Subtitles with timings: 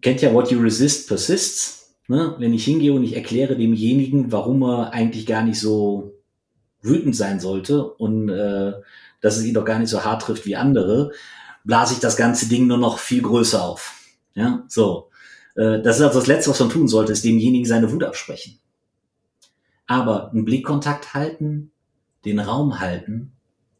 [0.00, 1.94] kennt ja What You Resist Persists.
[2.08, 2.34] Ne?
[2.38, 6.14] Wenn ich hingehe und ich erkläre demjenigen, warum er eigentlich gar nicht so
[6.82, 8.72] wütend sein sollte und äh,
[9.20, 11.12] dass es ihn doch gar nicht so hart trifft wie andere,
[11.64, 13.94] blase ich das ganze Ding nur noch viel größer auf.
[14.34, 15.10] Ja, so.
[15.56, 18.58] Äh, das ist also das Letzte, was man tun sollte, ist demjenigen seine Wut absprechen.
[19.86, 21.72] Aber einen Blickkontakt halten,
[22.24, 23.32] den Raum halten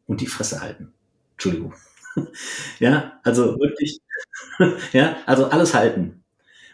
[0.07, 0.93] und die Fresse halten.
[1.33, 1.75] Entschuldigung.
[2.79, 4.01] ja, also wirklich,
[4.93, 6.25] ja, also alles halten.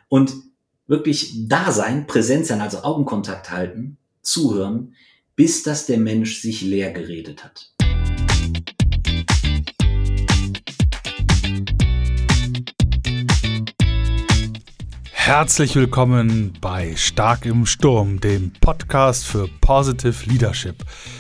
[0.09, 0.35] Und
[0.87, 4.95] wirklich da sein, präsent sein, also Augenkontakt halten, zuhören,
[5.35, 7.76] bis dass der Mensch sich leer geredet hat.
[15.27, 20.77] Herzlich willkommen bei Stark im Sturm, dem Podcast für Positive Leadership.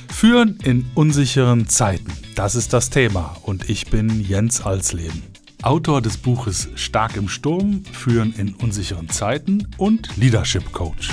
[0.08, 5.24] Führen in unsicheren Zeiten, das ist das Thema und ich bin Jens Alsleben.
[5.60, 11.10] Autor des Buches Stark im Sturm, Führen in unsicheren Zeiten und Leadership Coach.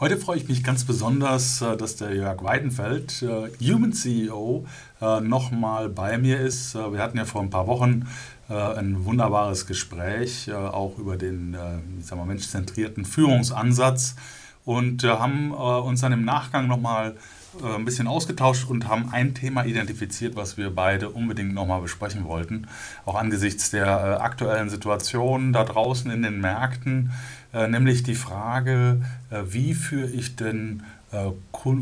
[0.00, 4.64] Heute freue ich mich ganz besonders, äh, dass der Jörg Weidenfeld, äh, Human CEO,
[5.02, 6.74] äh, nochmal bei mir ist.
[6.74, 8.08] Wir hatten ja vor ein paar Wochen
[8.48, 11.56] ein wunderbares Gespräch, auch über den
[12.00, 14.16] ich sag mal, menschzentrierten Führungsansatz
[14.64, 17.14] und haben uns dann im Nachgang nochmal
[17.62, 22.68] ein bisschen ausgetauscht und haben ein Thema identifiziert, was wir beide unbedingt nochmal besprechen wollten.
[23.06, 27.10] Auch angesichts der aktuellen Situation da draußen in den Märkten
[27.52, 31.30] äh, nämlich die Frage, äh, wie führe ich denn äh,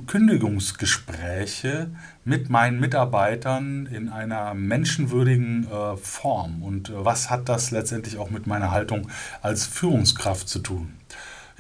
[0.07, 1.91] Kündigungsgespräche
[2.25, 5.69] mit meinen Mitarbeitern in einer menschenwürdigen
[6.03, 9.09] Form und was hat das letztendlich auch mit meiner Haltung
[9.41, 10.98] als Führungskraft zu tun?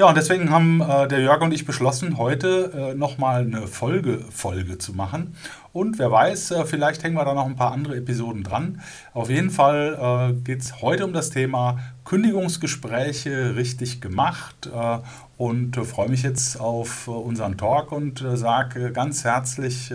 [0.01, 4.79] Ja, und deswegen haben äh, der Jörg und ich beschlossen, heute äh, nochmal eine Folge,
[4.79, 5.35] zu machen.
[5.73, 8.81] Und wer weiß, äh, vielleicht hängen wir da noch ein paar andere Episoden dran.
[9.13, 14.71] Auf jeden Fall äh, geht es heute um das Thema Kündigungsgespräche richtig gemacht.
[14.73, 14.99] Äh,
[15.37, 19.93] und äh, freue mich jetzt auf äh, unseren Talk und sage ganz herzlich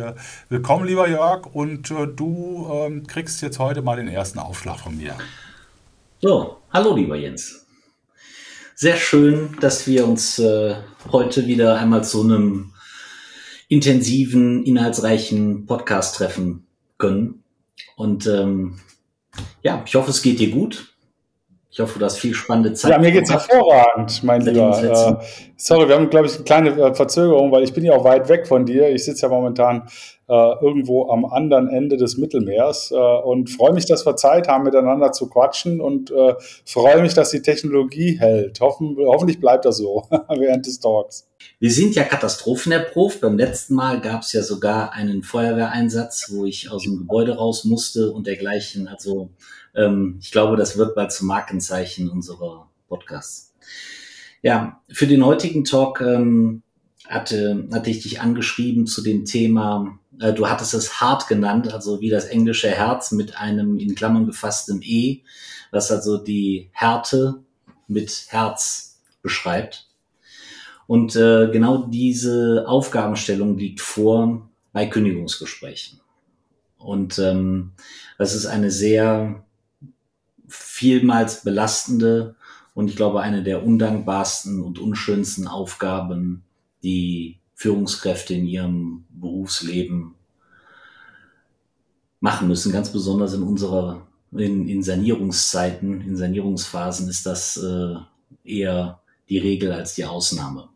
[0.49, 1.45] willkommen, lieber Jörg.
[1.53, 5.15] Und du ähm, kriegst jetzt heute mal den ersten Aufschlag von mir.
[6.19, 7.62] So, hallo, lieber Jens
[8.75, 10.75] sehr schön, dass wir uns äh,
[11.11, 12.73] heute wieder einmal zu einem
[13.67, 16.65] intensiven, inhaltsreichen Podcast treffen
[16.97, 17.43] können.
[17.95, 18.79] Und ähm,
[19.61, 20.92] ja, ich hoffe, es geht dir gut.
[21.73, 22.91] Ich hoffe, du hast viel spannende Zeit.
[22.91, 25.19] Ja, mir geht's hervorragend, mein Lieber.
[25.19, 25.25] Äh,
[25.57, 28.29] sorry, wir haben, glaube ich, eine kleine äh, Verzögerung, weil ich bin ja auch weit
[28.29, 28.91] weg von dir.
[28.91, 29.87] Ich sitze ja momentan
[30.29, 34.65] äh, irgendwo am anderen Ende des Mittelmeers äh, und freue mich, dass wir Zeit haben,
[34.65, 38.59] miteinander zu quatschen und äh, freue mich, dass die Technologie hält.
[38.61, 41.27] Hoffen, hoffentlich bleibt das so während des Talks.
[41.59, 43.19] Wir sind ja katastrophenerprobt.
[43.19, 47.63] Beim letzten Mal gab es ja sogar einen Feuerwehreinsatz, wo ich aus dem Gebäude raus
[47.65, 48.87] musste und dergleichen.
[48.87, 49.31] Also
[49.75, 53.53] ähm, ich glaube, das wird bald zum Markenzeichen unserer Podcasts.
[54.41, 56.63] Ja, für den heutigen Talk ähm,
[57.07, 62.01] hatte, hatte ich dich angeschrieben zu dem Thema, äh, du hattest es hart genannt, also
[62.01, 65.21] wie das englische Herz mit einem in Klammern gefassten E,
[65.71, 67.43] was also die Härte
[67.87, 69.87] mit Herz beschreibt.
[70.87, 76.01] Und äh, genau diese Aufgabenstellung liegt vor bei Kündigungsgesprächen.
[76.77, 77.71] Und ähm,
[78.17, 79.43] das ist eine sehr
[80.47, 82.35] vielmals belastende
[82.73, 86.43] und ich glaube eine der undankbarsten und unschönsten Aufgaben,
[86.81, 90.15] die Führungskräfte in ihrem Berufsleben
[92.19, 97.95] machen müssen, ganz besonders in unserer in, in Sanierungszeiten, in Sanierungsphasen ist das äh,
[98.43, 98.99] eher
[99.29, 100.69] die Regel als die Ausnahme.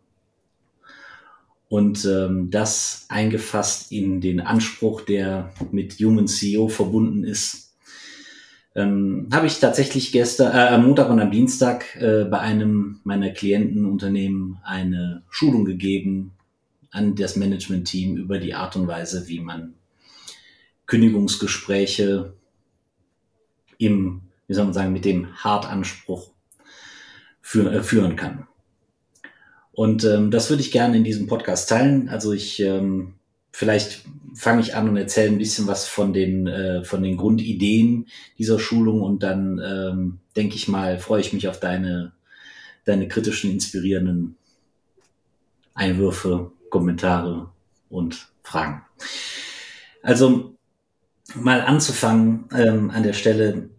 [1.69, 7.66] Und ähm, das eingefasst in den Anspruch, der mit Human CEO verbunden ist,
[8.77, 13.31] ähm, habe ich tatsächlich gestern, äh, am Montag und am Dienstag äh, bei einem meiner
[13.31, 16.33] Klientenunternehmen eine Schulung gegeben
[16.91, 19.73] an das Management-Team über die Art und Weise, wie man
[20.85, 22.33] Kündigungsgespräche
[23.79, 26.29] im, wie soll man sagen, mit dem Hartanspruch
[27.41, 28.47] für, äh, führen kann.
[29.71, 32.09] Und ähm, das würde ich gerne in diesem Podcast teilen.
[32.09, 33.15] Also ich ähm,
[33.57, 34.05] vielleicht
[34.35, 38.05] fange ich an und erzähle ein bisschen was von den, äh, von den Grundideen
[38.37, 42.13] dieser Schulung und dann ähm, denke ich mal, freue ich mich auf deine,
[42.85, 44.37] deine kritischen, inspirierenden
[45.73, 47.49] Einwürfe, Kommentare
[47.89, 48.83] und Fragen.
[50.03, 50.55] Also
[51.33, 53.71] mal anzufangen ähm, an der Stelle,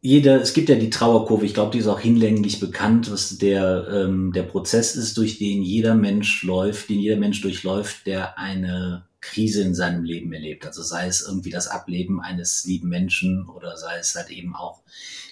[0.00, 3.88] jeder, es gibt ja die Trauerkurve, ich glaube, die ist auch hinlänglich bekannt, was der,
[3.90, 9.06] ähm, der Prozess ist, durch den jeder Mensch läuft, den jeder Mensch durchläuft, der eine
[9.20, 10.66] Krise in seinem Leben erlebt.
[10.66, 14.82] Also sei es irgendwie das Ableben eines lieben Menschen oder sei es halt eben auch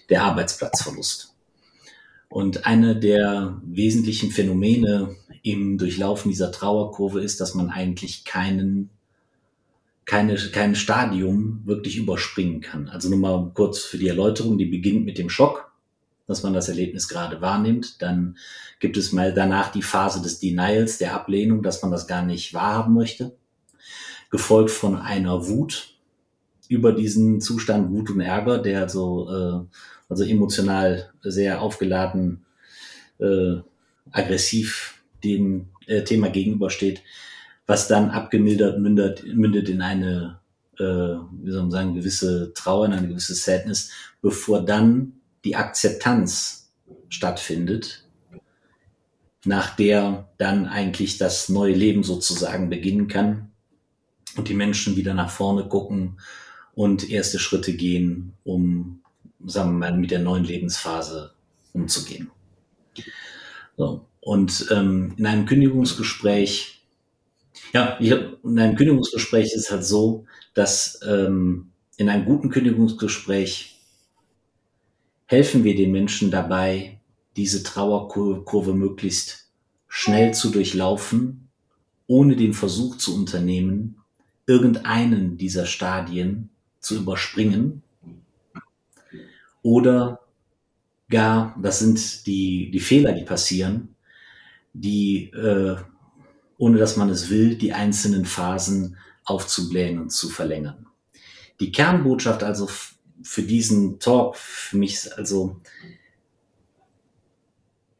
[0.08, 1.34] der Arbeitsplatzverlust.
[2.28, 8.90] Und eine der wesentlichen Phänomene im Durchlaufen dieser Trauerkurve ist, dass man eigentlich keinen
[10.06, 12.88] keine, kein Stadium wirklich überspringen kann.
[12.88, 15.72] Also nur mal kurz für die Erläuterung, die beginnt mit dem Schock,
[16.26, 18.02] dass man das Erlebnis gerade wahrnimmt.
[18.02, 18.36] Dann
[18.80, 22.52] gibt es mal danach die Phase des Denials, der Ablehnung, dass man das gar nicht
[22.54, 23.36] wahrhaben möchte.
[24.30, 25.94] Gefolgt von einer Wut
[26.68, 29.78] über diesen Zustand, Wut und Ärger, der so, äh,
[30.08, 32.44] also emotional sehr aufgeladen,
[33.18, 33.56] äh,
[34.10, 37.02] aggressiv dem äh, Thema gegenübersteht
[37.66, 40.40] was dann abgemildert mündet, mündet in eine,
[40.78, 43.90] äh, wie soll man sagen, gewisse Trauer, in eine gewisse Sadness,
[44.20, 45.14] bevor dann
[45.44, 46.72] die Akzeptanz
[47.08, 48.04] stattfindet,
[49.44, 53.50] nach der dann eigentlich das neue Leben sozusagen beginnen kann
[54.36, 56.18] und die Menschen wieder nach vorne gucken
[56.74, 59.00] und erste Schritte gehen, um,
[59.44, 61.32] sagen wir mal, mit der neuen Lebensphase
[61.72, 62.30] umzugehen.
[63.76, 64.06] So.
[64.20, 66.83] Und ähm, in einem Kündigungsgespräch
[67.74, 72.48] ja, ich hab, in einem Kündigungsgespräch ist es halt so, dass ähm, in einem guten
[72.48, 73.80] Kündigungsgespräch
[75.26, 77.00] helfen wir den Menschen dabei,
[77.36, 79.50] diese Trauerkurve möglichst
[79.88, 81.48] schnell zu durchlaufen,
[82.06, 83.96] ohne den Versuch zu unternehmen,
[84.46, 87.82] irgendeinen dieser Stadien zu überspringen.
[89.62, 90.20] Oder
[91.10, 93.96] gar, das sind die, die Fehler, die passieren,
[94.74, 95.76] die äh,
[96.58, 100.86] ohne dass man es will, die einzelnen Phasen aufzublähen und zu verlängern.
[101.60, 102.68] Die Kernbotschaft also
[103.22, 105.60] für diesen Talk, für mich also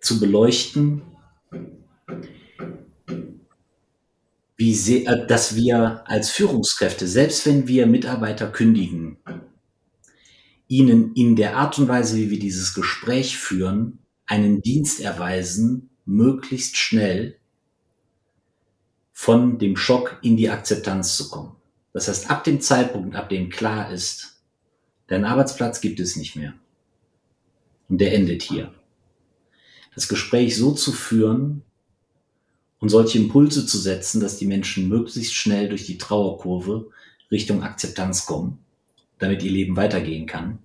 [0.01, 1.03] zu beleuchten,
[4.56, 9.19] wie sehr, äh, dass wir als Führungskräfte, selbst wenn wir Mitarbeiter kündigen,
[10.69, 16.77] ihnen in der Art und Weise, wie wir dieses Gespräch führen, einen Dienst erweisen, möglichst
[16.77, 17.39] schnell,
[19.14, 21.56] von dem Schock in die Akzeptanz zu kommen.
[21.94, 24.43] Das heißt, ab dem Zeitpunkt, ab dem klar ist,
[25.06, 26.52] dein Arbeitsplatz gibt es nicht mehr.
[27.88, 28.75] Und der endet hier.
[29.94, 31.62] Das Gespräch so zu führen
[32.81, 36.90] und solche Impulse zu setzen, dass die Menschen möglichst schnell durch die Trauerkurve
[37.31, 38.58] Richtung Akzeptanz kommen,
[39.19, 40.58] damit ihr Leben weitergehen kann.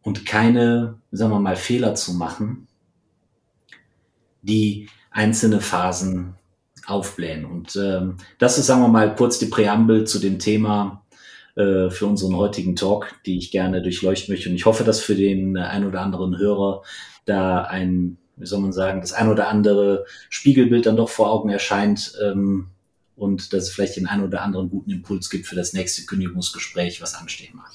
[0.00, 2.66] Und keine, sagen wir mal, Fehler zu machen,
[4.40, 6.34] die einzelne Phasen
[6.86, 7.44] aufblähen.
[7.44, 11.04] Und ähm, das ist, sagen wir mal, kurz die Präambel zu dem Thema
[11.56, 14.48] äh, für unseren heutigen Talk, die ich gerne durchleuchten möchte.
[14.48, 16.82] Und ich hoffe, dass für den äh, ein oder anderen Hörer
[17.24, 21.48] da ein, wie soll man sagen, das ein oder andere Spiegelbild dann doch vor Augen
[21.48, 22.68] erscheint ähm,
[23.16, 27.00] und dass es vielleicht den ein oder anderen guten Impuls gibt für das nächste Kündigungsgespräch,
[27.00, 27.70] was anstehen mag.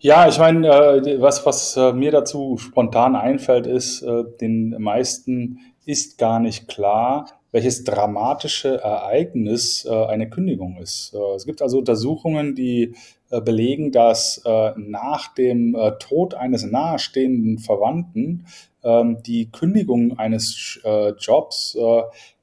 [0.00, 5.58] Ja, ich meine, äh, was, was äh, mir dazu spontan einfällt, ist, äh, den meisten
[5.84, 11.14] ist gar nicht klar, welches dramatische Ereignis äh, eine Kündigung ist.
[11.14, 12.94] Äh, es gibt also Untersuchungen, die
[13.30, 18.46] äh, belegen, dass äh, nach dem äh, Tod eines nahestehenden Verwandten
[18.82, 21.76] ähm, die Kündigung eines äh, Jobs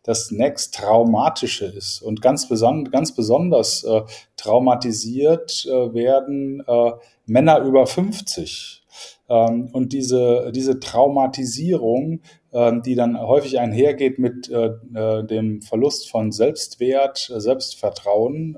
[0.04, 2.04] das nächst traumatische ist.
[2.04, 3.84] Und ganz, beson ganz besonders
[4.38, 6.64] traumatisiert werden
[7.26, 8.84] Männer über 50.
[9.28, 12.22] Ähm, und diese, diese Traumatisierung
[12.86, 18.58] die dann häufig einhergeht mit äh, äh, dem Verlust von Selbstwert, äh, Selbstvertrauen.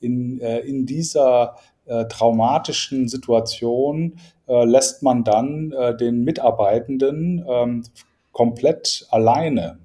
[0.00, 1.56] in, in dieser
[2.08, 7.84] traumatischen Situation lässt man dann den Mitarbeitenden ähm,
[8.32, 9.78] komplett alleine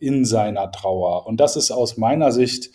[0.00, 1.26] in seiner Trauer.
[1.26, 2.70] Und das ist aus meiner Sicht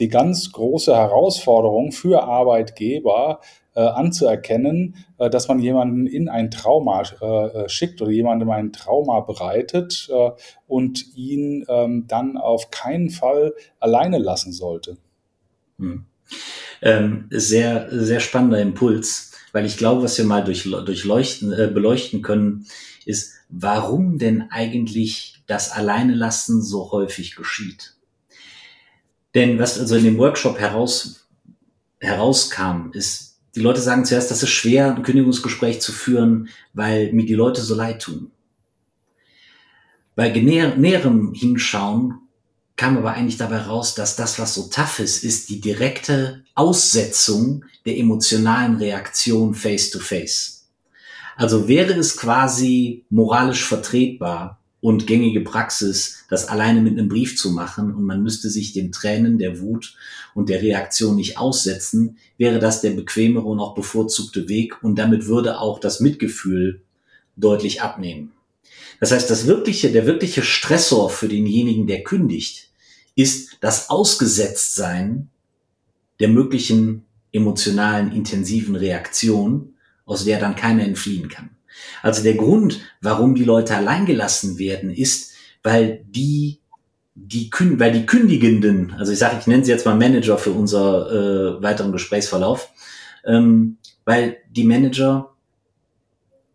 [0.00, 3.40] die ganz große Herausforderung für Arbeitgeber,
[3.76, 8.72] äh, anzuerkennen, äh, dass man jemanden in ein Trauma äh, äh, schickt oder jemandem ein
[8.72, 10.30] Trauma bereitet äh,
[10.66, 14.96] und ihn ähm, dann auf keinen Fall alleine lassen sollte.
[15.78, 16.06] Hm.
[16.80, 22.66] Ähm, sehr, sehr spannender Impuls, weil ich glaube, was wir mal durch, durchleuchten, beleuchten können,
[23.04, 27.94] ist, warum denn eigentlich das Alleinelassen so häufig geschieht.
[29.34, 31.28] Denn was also in dem Workshop heraus,
[32.00, 33.25] herauskam, ist,
[33.56, 37.62] die Leute sagen zuerst, das ist schwer, ein Kündigungsgespräch zu führen, weil mir die Leute
[37.62, 38.30] so leid tun.
[40.14, 42.20] Bei näher, näherem Hinschauen
[42.76, 47.64] kam aber eigentlich dabei raus, dass das, was so tough ist, ist die direkte Aussetzung
[47.86, 50.66] der emotionalen Reaktion face to face.
[51.36, 57.50] Also wäre es quasi moralisch vertretbar, und gängige Praxis, das alleine mit einem Brief zu
[57.50, 59.96] machen und man müsste sich den Tränen der Wut
[60.34, 65.26] und der Reaktion nicht aussetzen, wäre das der bequemere und auch bevorzugte Weg und damit
[65.26, 66.82] würde auch das Mitgefühl
[67.36, 68.32] deutlich abnehmen.
[69.00, 72.70] Das heißt, das wirkliche, der wirkliche Stressor für denjenigen, der kündigt,
[73.14, 75.28] ist das Ausgesetztsein
[76.20, 81.55] der möglichen emotionalen, intensiven Reaktion, aus der dann keiner entfliehen kann.
[82.02, 86.60] Also der Grund, warum die Leute alleingelassen werden, ist, weil die
[87.18, 91.10] die weil die Kündigenden, also ich sage, ich nenne sie jetzt mal Manager für unser
[91.58, 92.68] äh, weiteren Gesprächsverlauf,
[93.24, 95.32] ähm, weil die Manager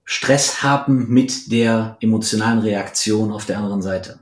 [0.06, 4.20] Stress haben mit der emotionalen Reaktion auf der anderen Seite.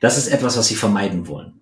[0.00, 1.60] Das ist etwas, was sie vermeiden wollen.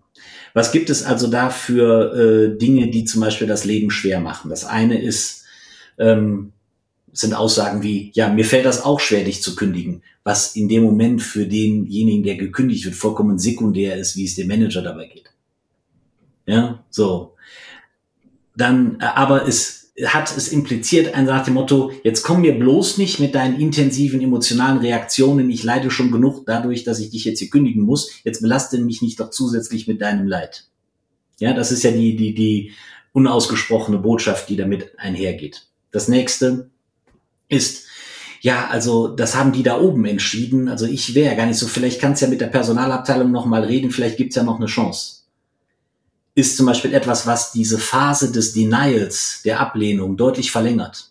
[0.54, 4.50] Was gibt es also da für äh, Dinge, die zum Beispiel das Leben schwer machen?
[4.50, 5.44] Das eine ist,
[5.99, 6.52] ähm,
[7.12, 10.82] sind Aussagen wie, ja, mir fällt das auch schwer, dich zu kündigen, was in dem
[10.82, 15.30] Moment für denjenigen, der gekündigt wird, vollkommen sekundär ist, wie es dem Manager dabei geht.
[16.46, 17.34] Ja, so.
[18.56, 22.98] Dann, äh, aber es hat es impliziert ein nach dem Motto, jetzt komm mir bloß
[22.98, 27.40] nicht mit deinen intensiven emotionalen Reaktionen, ich leide schon genug dadurch, dass ich dich jetzt
[27.40, 30.64] hier kündigen muss, jetzt belaste mich nicht doch zusätzlich mit deinem Leid.
[31.38, 32.72] Ja, das ist ja die, die, die
[33.12, 35.66] unausgesprochene Botschaft, die damit einhergeht.
[35.90, 36.70] Das nächste,
[37.50, 37.87] ist,
[38.40, 40.69] ja, also das haben die da oben entschieden.
[40.69, 44.16] Also ich wäre gar nicht so, vielleicht kannst ja mit der Personalabteilung nochmal reden, vielleicht
[44.16, 45.16] gibt's ja noch eine Chance.
[46.35, 51.11] Ist zum Beispiel etwas, was diese Phase des Denials, der Ablehnung deutlich verlängert.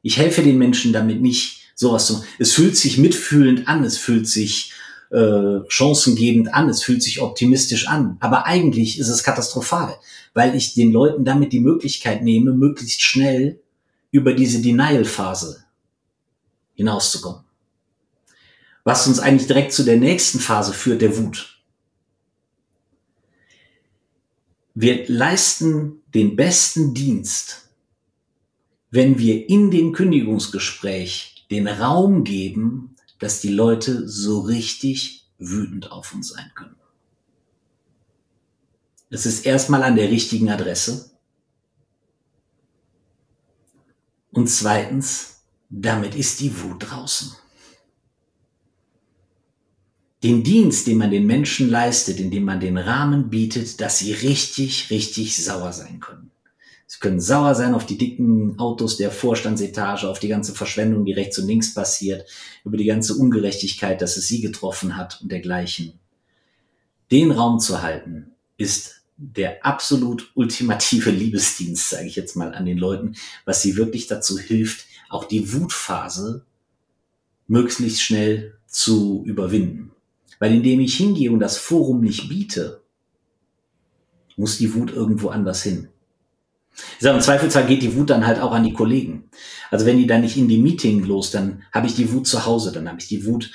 [0.00, 2.24] Ich helfe den Menschen damit nicht, sowas zu.
[2.38, 4.72] Es fühlt sich mitfühlend an, es fühlt sich
[5.10, 8.16] äh, chancengebend an, es fühlt sich optimistisch an.
[8.20, 9.94] Aber eigentlich ist es katastrophal,
[10.32, 13.60] weil ich den Leuten damit die Möglichkeit nehme, möglichst schnell
[14.16, 15.66] über diese Denial-Phase
[16.72, 17.44] hinauszukommen.
[18.82, 21.60] Was uns eigentlich direkt zu der nächsten Phase führt, der Wut.
[24.74, 27.68] Wir leisten den besten Dienst,
[28.90, 36.14] wenn wir in dem Kündigungsgespräch den Raum geben, dass die Leute so richtig wütend auf
[36.14, 36.76] uns sein können.
[39.10, 41.15] Es ist erstmal an der richtigen Adresse.
[44.36, 47.32] Und zweitens, damit ist die Wut draußen.
[50.22, 54.90] Den Dienst, den man den Menschen leistet, indem man den Rahmen bietet, dass sie richtig,
[54.90, 56.32] richtig sauer sein können.
[56.86, 61.14] Sie können sauer sein auf die dicken Autos der Vorstandsetage, auf die ganze Verschwendung, die
[61.14, 62.28] rechts und links passiert,
[62.62, 65.98] über die ganze Ungerechtigkeit, dass es sie getroffen hat und dergleichen.
[67.10, 72.78] Den Raum zu halten, ist der absolut ultimative Liebesdienst, sage ich jetzt mal, an den
[72.78, 76.44] Leuten, was sie wirklich dazu hilft, auch die Wutphase
[77.46, 79.92] möglichst schnell zu überwinden.
[80.38, 82.82] Weil indem ich hingehe und das Forum nicht biete,
[84.36, 85.88] muss die Wut irgendwo anders hin.
[86.74, 89.30] Ich sage, im Zweifelsfall geht die Wut dann halt auch an die Kollegen.
[89.70, 92.44] Also wenn die dann nicht in die Meeting los, dann habe ich die Wut zu
[92.44, 93.50] Hause, dann habe ich die Wut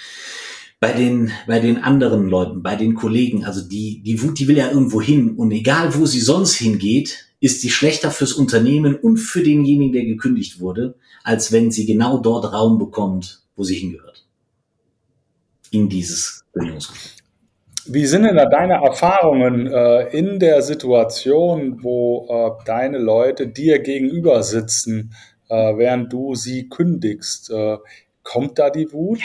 [0.82, 3.46] bei den, bei den anderen Leuten, bei den Kollegen.
[3.46, 5.36] Also die, die Wut, die will ja irgendwo hin.
[5.38, 10.06] Und egal, wo sie sonst hingeht, ist sie schlechter fürs Unternehmen und für denjenigen, der
[10.06, 14.26] gekündigt wurde, als wenn sie genau dort Raum bekommt, wo sie hingehört.
[15.70, 17.18] In dieses Kündigungsgespräch.
[17.86, 23.80] Wie sind denn da deine Erfahrungen äh, in der Situation, wo äh, deine Leute dir
[23.80, 25.14] gegenüber sitzen,
[25.48, 27.52] äh, während du sie kündigst?
[27.52, 27.78] Äh,
[28.24, 29.22] kommt da die Wut?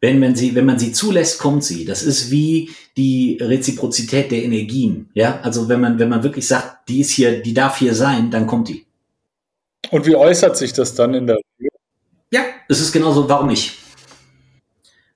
[0.00, 1.84] Wenn man sie, wenn man sie zulässt, kommt sie.
[1.84, 5.08] Das ist wie die Reziprozität der Energien.
[5.14, 8.30] Ja, also wenn man, wenn man wirklich sagt, die ist hier, die darf hier sein,
[8.30, 8.84] dann kommt die.
[9.90, 11.38] Und wie äußert sich das dann in der
[12.30, 13.85] Ja, es ist genauso, warum nicht?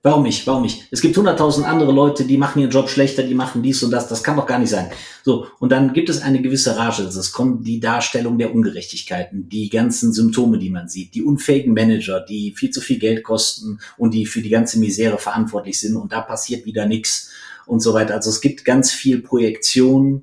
[0.02, 0.46] Warum nicht?
[0.46, 0.86] Warum nicht?
[0.90, 4.08] Es gibt hunderttausend andere Leute, die machen ihren Job schlechter, die machen dies und das.
[4.08, 4.90] Das kann doch gar nicht sein.
[5.24, 5.46] So.
[5.58, 7.02] Und dann gibt es eine gewisse Rage.
[7.02, 12.20] Es kommt die Darstellung der Ungerechtigkeiten, die ganzen Symptome, die man sieht, die unfähigen Manager,
[12.20, 15.96] die viel zu viel Geld kosten und die für die ganze Misere verantwortlich sind.
[15.96, 17.30] Und da passiert wieder nichts
[17.66, 18.14] und so weiter.
[18.14, 20.22] Also es gibt ganz viel Projektion,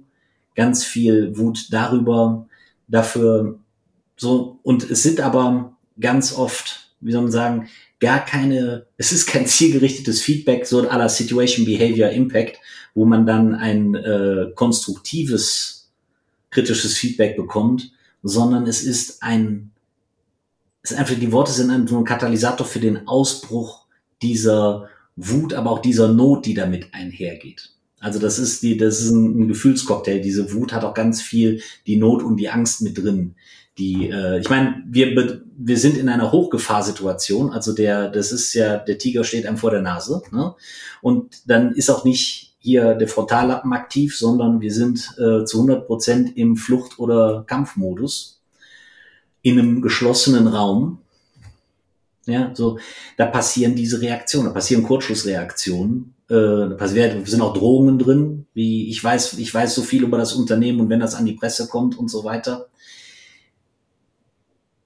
[0.55, 2.47] ganz viel Wut darüber,
[2.87, 3.59] dafür,
[4.15, 4.57] so.
[4.63, 7.69] Und es sind aber ganz oft, wie soll man sagen,
[7.99, 12.59] gar keine, es ist kein zielgerichtetes Feedback, so aller Situation Behavior Impact,
[12.93, 15.89] wo man dann ein äh, konstruktives,
[16.49, 17.91] kritisches Feedback bekommt,
[18.23, 19.71] sondern es ist ein,
[20.81, 23.85] es ist einfach, die Worte sind ein, so ein Katalysator für den Ausbruch
[24.21, 27.71] dieser Wut, aber auch dieser Not, die damit einhergeht.
[27.99, 30.21] Also das ist die, das ist ein, Gefühlscocktail.
[30.21, 33.35] Diese Wut hat auch ganz viel die Not und die Angst mit drin.
[33.77, 37.51] Die, äh, ich meine, wir wir sind in einer Hochgefahrsituation.
[37.51, 40.21] Also der, das ist ja der Tiger steht einem vor der Nase.
[40.31, 40.55] Ne?
[41.01, 45.87] Und dann ist auch nicht hier der Frontallappen aktiv, sondern wir sind äh, zu 100
[45.87, 48.41] Prozent im Flucht- oder Kampfmodus
[49.41, 50.99] in einem geschlossenen Raum.
[52.25, 52.77] Ja, so
[53.15, 59.01] da passieren diese Reaktionen, da passieren Kurzschlussreaktionen äh, da sind auch Drohungen drin, wie ich
[59.01, 61.97] weiß, ich weiß so viel über das Unternehmen und wenn das an die Presse kommt
[61.97, 62.67] und so weiter.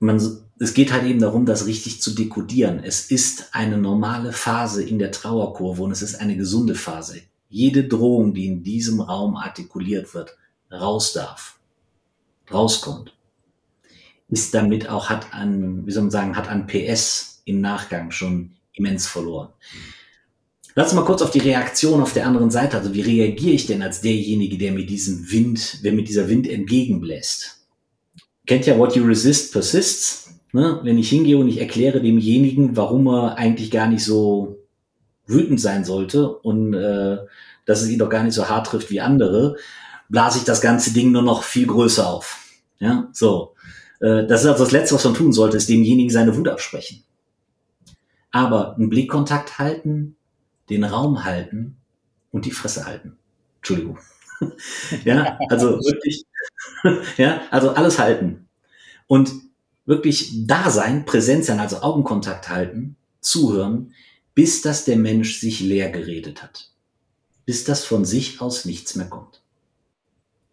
[0.01, 0.19] Man,
[0.57, 2.83] es geht halt eben darum, das richtig zu dekodieren.
[2.83, 7.21] Es ist eine normale Phase in der Trauerkurve und es ist eine gesunde Phase.
[7.49, 10.37] Jede Drohung, die in diesem Raum artikuliert wird,
[10.71, 11.59] raus darf,
[12.51, 13.13] rauskommt,
[14.29, 18.53] ist damit auch, hat an, wie soll man sagen, hat an PS im Nachgang schon
[18.73, 19.49] immens verloren.
[20.73, 22.77] Lass uns mal kurz auf die Reaktion auf der anderen Seite.
[22.77, 26.47] Also wie reagiere ich denn als derjenige, der mit diesem Wind, wer mit dieser Wind
[26.47, 27.60] entgegenbläst?
[28.51, 30.29] Kennt ja What you resist persists.
[30.51, 30.81] Ne?
[30.83, 34.59] Wenn ich hingehe und ich erkläre demjenigen, warum er eigentlich gar nicht so
[35.25, 37.19] wütend sein sollte und äh,
[37.65, 39.55] dass es ihn doch gar nicht so hart trifft wie andere,
[40.09, 42.43] blase ich das ganze Ding nur noch viel größer auf.
[42.79, 43.53] Ja, so.
[44.01, 47.05] Äh, das ist also das Letzte, was man tun sollte, ist demjenigen seine Wut absprechen.
[48.31, 50.17] Aber einen Blickkontakt halten,
[50.69, 51.77] den Raum halten
[52.33, 53.15] und die Fresse halten.
[53.59, 53.97] Entschuldigung.
[55.05, 56.25] ja, also wirklich,
[57.17, 58.47] ja, also alles halten.
[59.07, 59.31] Und
[59.85, 63.93] wirklich da sein, präsent sein, also Augenkontakt halten, zuhören,
[64.33, 66.69] bis das der Mensch sich leer geredet hat.
[67.45, 69.41] Bis das von sich aus nichts mehr kommt.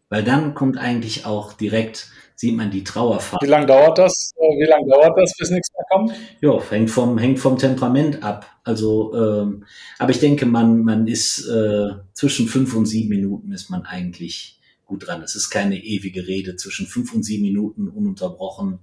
[0.08, 3.44] Weil dann kommt eigentlich auch direkt sieht man die Trauerphase.
[3.44, 4.32] Wie lange dauert das?
[4.36, 6.12] Wie lange dauert das, bis nichts mehr kommt?
[6.40, 8.46] Ja, hängt vom, hängt vom Temperament ab.
[8.62, 9.64] Also, ähm,
[9.98, 14.57] aber ich denke, man, man ist äh, zwischen fünf und sieben Minuten ist man eigentlich
[14.88, 15.22] gut dran.
[15.22, 16.56] Es ist keine ewige Rede.
[16.56, 18.80] Zwischen fünf und sieben Minuten ununterbrochen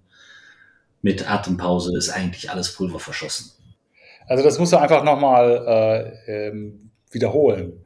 [1.01, 3.51] mit Atempause ist eigentlich alles Pulver verschossen.
[4.27, 7.85] Also das musst du einfach nochmal äh, ähm, wiederholen.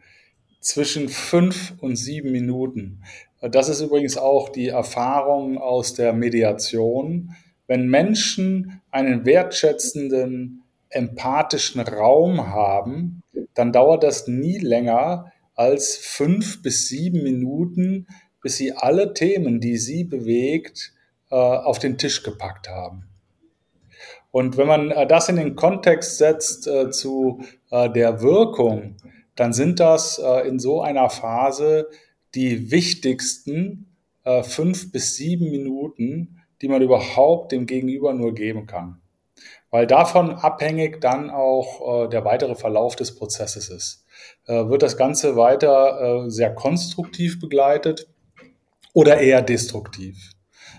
[0.62, 3.02] Zwischen fünf und sieben Minuten.
[3.42, 7.36] Das ist übrigens auch die Erfahrung aus der Mediation.
[7.68, 13.22] Wenn Menschen einen wertschätzenden, empathischen Raum haben,
[13.54, 18.08] dann dauert das nie länger als fünf bis sieben Minuten,
[18.42, 20.94] bis sie alle Themen, die sie bewegt,
[21.30, 23.10] äh, auf den Tisch gepackt haben.
[24.32, 28.96] Und wenn man äh, das in den Kontext setzt äh, zu der Wirkung,
[29.36, 31.88] dann sind das in so einer Phase
[32.34, 33.96] die wichtigsten
[34.42, 39.02] fünf bis sieben Minuten, die man überhaupt dem Gegenüber nur geben kann.
[39.70, 44.06] Weil davon abhängig dann auch der weitere Verlauf des Prozesses ist.
[44.50, 48.08] Äh, wird das Ganze weiter äh, sehr konstruktiv begleitet
[48.94, 50.32] oder eher destruktiv?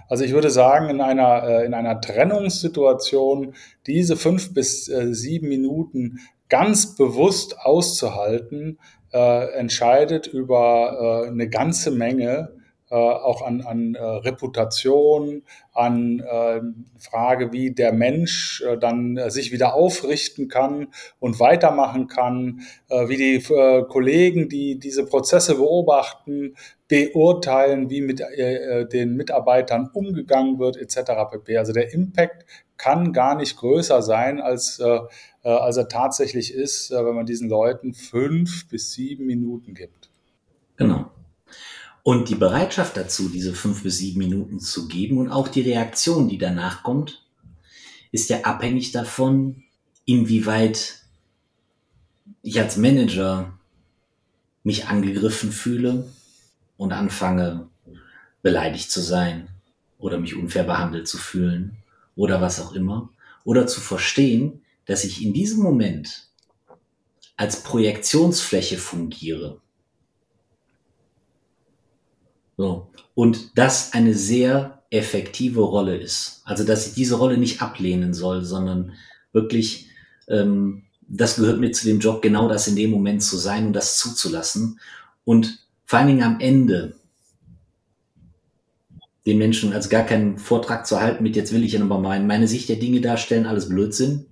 [0.08, 3.54] Also ich würde sagen, in einer, äh, in einer Trennungssituation
[3.86, 8.78] diese fünf bis sieben Minuten ganz bewusst auszuhalten,
[9.12, 12.52] entscheidet über eine ganze Menge
[12.90, 16.60] äh, auch an, an äh, Reputation, an äh,
[16.98, 20.88] Frage, wie der Mensch äh, dann äh, sich wieder aufrichten kann
[21.20, 26.56] und weitermachen kann, äh, wie die äh, Kollegen, die diese Prozesse beobachten,
[26.88, 31.12] beurteilen, wie mit äh, äh den Mitarbeitern umgegangen wird, etc.
[31.30, 31.58] pp.
[31.58, 32.44] Also der Impact
[32.76, 34.98] kann gar nicht größer sein, als, äh,
[35.44, 40.10] äh als er tatsächlich ist, wenn man diesen Leuten fünf bis sieben Minuten gibt.
[40.76, 41.10] Genau.
[42.10, 46.28] Und die Bereitschaft dazu, diese fünf bis sieben Minuten zu geben und auch die Reaktion,
[46.28, 47.24] die danach kommt,
[48.10, 49.62] ist ja abhängig davon,
[50.06, 51.02] inwieweit
[52.42, 53.56] ich als Manager
[54.64, 56.10] mich angegriffen fühle
[56.76, 57.68] und anfange
[58.42, 59.46] beleidigt zu sein
[60.00, 61.76] oder mich unfair behandelt zu fühlen
[62.16, 63.10] oder was auch immer.
[63.44, 66.26] Oder zu verstehen, dass ich in diesem Moment
[67.36, 69.60] als Projektionsfläche fungiere
[72.60, 72.90] so.
[73.14, 76.42] Und das eine sehr effektive Rolle ist.
[76.44, 78.92] Also, dass ich diese Rolle nicht ablehnen soll, sondern
[79.32, 79.88] wirklich,
[80.28, 83.72] ähm, das gehört mir zu dem Job, genau das in dem Moment zu sein und
[83.72, 84.78] das zuzulassen.
[85.24, 86.96] Und vor allen Dingen am Ende
[89.24, 92.26] den Menschen als gar keinen Vortrag zu halten mit, jetzt will ich ja nochmal mein,
[92.26, 94.26] meine Sicht der Dinge darstellen, alles Blödsinn,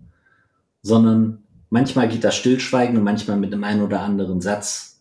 [0.82, 5.00] sondern manchmal geht das Stillschweigen und manchmal mit einem einen oder anderen Satz,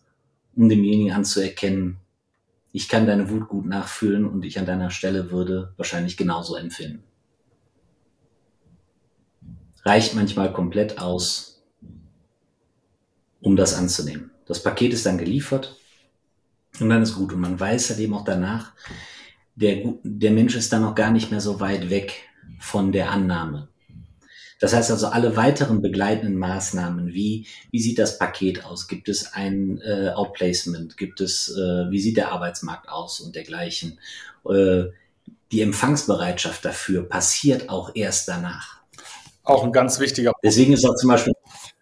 [0.56, 1.98] um demjenigen anzuerkennen,
[2.78, 7.02] ich kann deine Wut gut nachfühlen und ich an deiner Stelle würde wahrscheinlich genauso empfinden.
[9.82, 11.60] Reicht manchmal komplett aus,
[13.40, 14.30] um das anzunehmen.
[14.46, 15.76] Das Paket ist dann geliefert
[16.78, 17.32] Und dann ist gut.
[17.32, 18.74] Und man weiß halt eben auch danach,
[19.56, 22.28] der, der Mensch ist dann noch gar nicht mehr so weit weg
[22.60, 23.67] von der Annahme.
[24.58, 28.88] Das heißt also, alle weiteren begleitenden Maßnahmen, wie, wie sieht das Paket aus?
[28.88, 30.96] Gibt es ein äh, Outplacement?
[30.96, 34.00] Gibt es, äh, wie sieht der Arbeitsmarkt aus und dergleichen?
[34.48, 34.86] Äh,
[35.52, 38.80] die Empfangsbereitschaft dafür passiert auch erst danach.
[39.44, 40.44] Auch ein ganz wichtiger Punkt.
[40.44, 41.32] Deswegen ist auch zum Beispiel.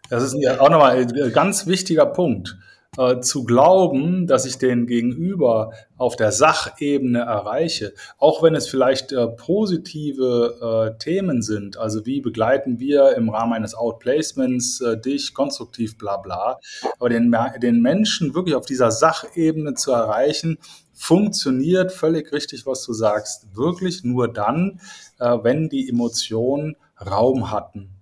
[0.09, 2.57] Das ist auch nochmal ein ganz wichtiger Punkt
[2.97, 9.13] äh, zu glauben, dass ich den Gegenüber auf der Sachebene erreiche, auch wenn es vielleicht
[9.13, 15.35] äh, positive äh, Themen sind, also wie begleiten wir im Rahmen eines Outplacements äh, dich
[15.35, 16.59] konstruktiv, bla bla,
[16.99, 20.59] aber den, den Menschen wirklich auf dieser Sachebene zu erreichen,
[20.93, 24.81] funktioniert völlig richtig, was du sagst, wirklich nur dann,
[25.19, 27.96] äh, wenn die Emotionen Raum hatten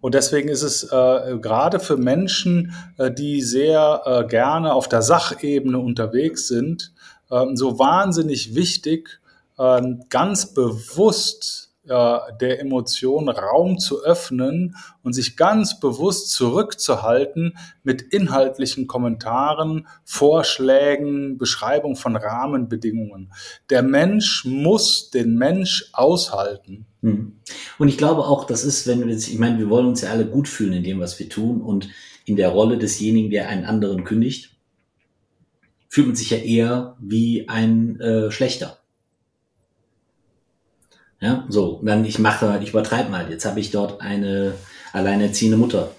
[0.00, 5.02] und deswegen ist es äh, gerade für Menschen, äh, die sehr äh, gerne auf der
[5.02, 6.92] Sachebene unterwegs sind,
[7.30, 9.20] äh, so wahnsinnig wichtig,
[9.58, 18.02] äh, ganz bewusst äh, der Emotion Raum zu öffnen und sich ganz bewusst zurückzuhalten mit
[18.02, 23.32] inhaltlichen Kommentaren, Vorschlägen, Beschreibung von Rahmenbedingungen.
[23.70, 26.87] Der Mensch muss den Mensch aushalten.
[27.02, 27.32] Hm.
[27.78, 30.26] Und ich glaube auch, das ist, wenn wir, ich meine, wir wollen uns ja alle
[30.26, 31.88] gut fühlen in dem, was wir tun und
[32.24, 34.56] in der Rolle desjenigen, der einen anderen kündigt,
[35.88, 38.78] fühlt man sich ja eher wie ein äh, Schlechter.
[41.20, 43.28] Ja, so, dann ich mache, ich übertreibe mal.
[43.30, 44.54] Jetzt habe ich dort eine
[44.92, 45.90] alleinerziehende Mutter,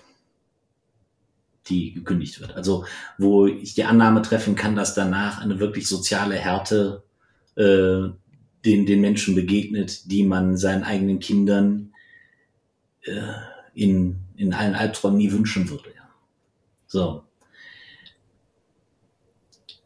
[1.68, 2.56] die gekündigt wird.
[2.56, 2.86] Also,
[3.18, 7.04] wo ich die Annahme treffen kann, dass danach eine wirklich soziale Härte
[7.56, 8.10] äh,
[8.66, 11.94] den, den Menschen begegnet, die man seinen eigenen Kindern
[13.04, 13.22] äh,
[13.74, 15.90] in, in allen Albträumen nie wünschen würde.
[15.96, 16.10] Ja.
[16.88, 17.24] So.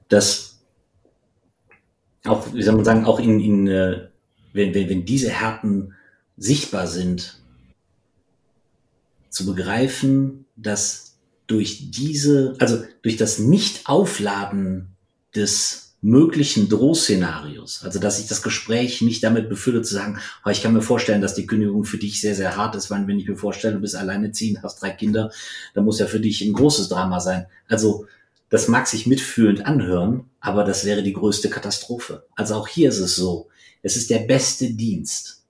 [0.10, 0.54] Das
[2.26, 4.08] auch, wie soll man sagen, auch in, in äh,
[4.54, 5.94] wenn, wenn, wenn diese Härten
[6.38, 7.40] sichtbar sind,
[9.30, 14.96] zu begreifen, dass durch diese, also durch das Nicht-Aufladen
[15.36, 20.62] des möglichen Drohszenarios, also dass ich das Gespräch nicht damit befülle zu sagen, oh, ich
[20.62, 23.28] kann mir vorstellen, dass die Kündigung für dich sehr, sehr hart ist, weil wenn ich
[23.28, 25.32] mir vorstelle, du bist alleine ziehen, hast drei Kinder,
[25.74, 27.46] dann muss ja für dich ein großes Drama sein.
[27.70, 28.06] Also
[28.50, 32.26] das mag sich mitfühlend anhören, aber das wäre die größte Katastrophe.
[32.36, 33.48] Also auch hier ist es so,
[33.82, 35.46] es ist der beste Dienst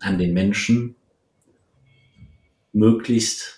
[0.00, 0.96] an den Menschen,
[2.72, 3.57] möglichst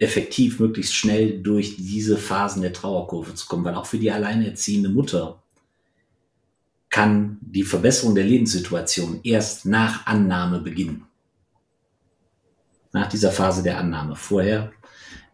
[0.00, 4.88] effektiv, möglichst schnell durch diese Phasen der Trauerkurve zu kommen, weil auch für die alleinerziehende
[4.88, 5.42] Mutter
[6.88, 11.06] kann die Verbesserung der Lebenssituation erst nach Annahme beginnen.
[12.92, 14.16] Nach dieser Phase der Annahme.
[14.16, 14.72] Vorher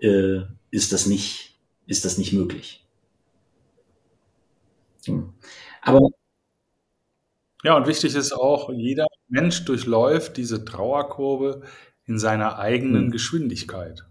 [0.00, 2.84] äh, ist das nicht, ist das nicht möglich.
[5.06, 5.32] Hm.
[5.80, 6.10] Aber
[7.62, 11.62] ja, und wichtig ist auch, jeder Mensch durchläuft diese Trauerkurve
[12.04, 13.10] in seiner eigenen mhm.
[13.12, 14.04] Geschwindigkeit.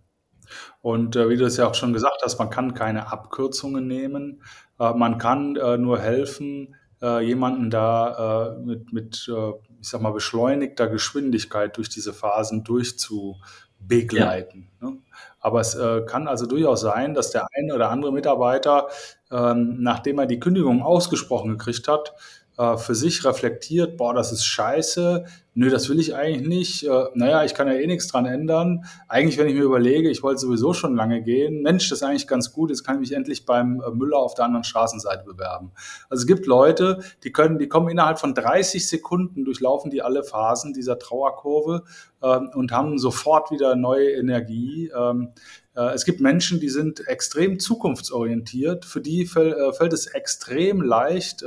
[0.81, 4.41] Und äh, wie du es ja auch schon gesagt hast, man kann keine Abkürzungen nehmen.
[4.79, 10.01] Äh, man kann äh, nur helfen, äh, jemanden da äh, mit, mit äh, ich sag
[10.01, 14.71] mal, beschleunigter Geschwindigkeit durch diese Phasen durchzubegleiten.
[14.81, 14.89] Ja.
[14.89, 14.97] Ne?
[15.39, 18.87] Aber es kann also durchaus sein, dass der eine oder andere Mitarbeiter,
[19.29, 22.15] ähm, nachdem er die Kündigung ausgesprochen gekriegt hat,
[22.57, 27.05] äh, für sich reflektiert, boah, das ist scheiße, nö, das will ich eigentlich nicht, äh,
[27.13, 28.85] naja, ich kann ja eh nichts dran ändern.
[29.07, 32.27] Eigentlich, wenn ich mir überlege, ich wollte sowieso schon lange gehen, Mensch, das ist eigentlich
[32.27, 35.71] ganz gut, jetzt kann ich mich endlich beim äh, Müller auf der anderen Straßenseite bewerben.
[36.09, 40.23] Also es gibt Leute, die können, die kommen innerhalb von 30 Sekunden, durchlaufen die alle
[40.23, 41.83] Phasen dieser Trauerkurve
[42.21, 44.91] ähm, und haben sofort wieder neue Energie.
[44.97, 45.33] Ähm,
[45.75, 48.83] äh, es gibt Menschen, die sind extrem zukunftsorientiert.
[48.83, 51.45] Für die fällt es extrem leicht,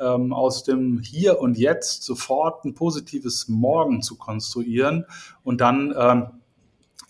[0.00, 5.04] ähm, aus dem Hier und Jetzt sofort ein positives Morgen zu konstruieren
[5.42, 6.26] und dann ähm,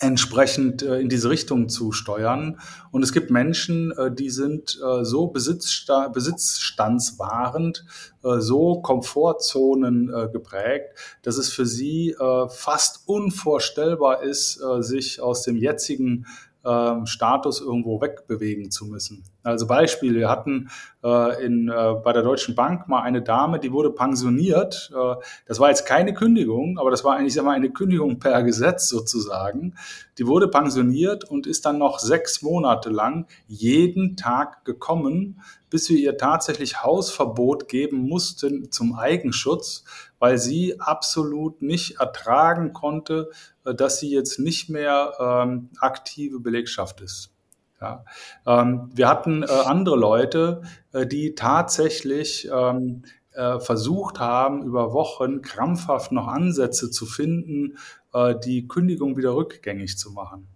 [0.01, 2.59] entsprechend in diese Richtung zu steuern.
[2.91, 7.85] Und es gibt Menschen, die sind so besitzstandswahrend,
[8.21, 12.17] so Komfortzonen geprägt, dass es für sie
[12.51, 16.27] fast unvorstellbar ist, sich aus dem jetzigen
[16.65, 19.25] ähm, Status irgendwo wegbewegen zu müssen.
[19.43, 20.71] Also Beispiel, wir hatten
[21.03, 24.91] äh, in, äh, bei der Deutschen Bank mal eine Dame, die wurde pensioniert.
[24.95, 28.89] Äh, das war jetzt keine Kündigung, aber das war eigentlich immer eine Kündigung per Gesetz
[28.89, 29.75] sozusagen.
[30.19, 35.41] Die wurde pensioniert und ist dann noch sechs Monate lang jeden Tag gekommen,
[35.75, 39.83] bis wir ihr tatsächlich Hausverbot geben mussten zum Eigenschutz,
[40.21, 43.33] weil sie absolut nicht ertragen konnte,
[43.65, 47.33] äh, dass sie jetzt nicht mehr ähm, aktive Belegschaft ist.
[47.81, 48.05] Ja.
[48.47, 55.43] Ähm, wir hatten äh, andere Leute, äh, die tatsächlich ähm, äh, versucht haben, über Wochen
[55.43, 57.79] krampfhaft noch Ansätze zu finden,
[58.13, 60.47] äh, die Kündigung wieder rückgängig zu machen.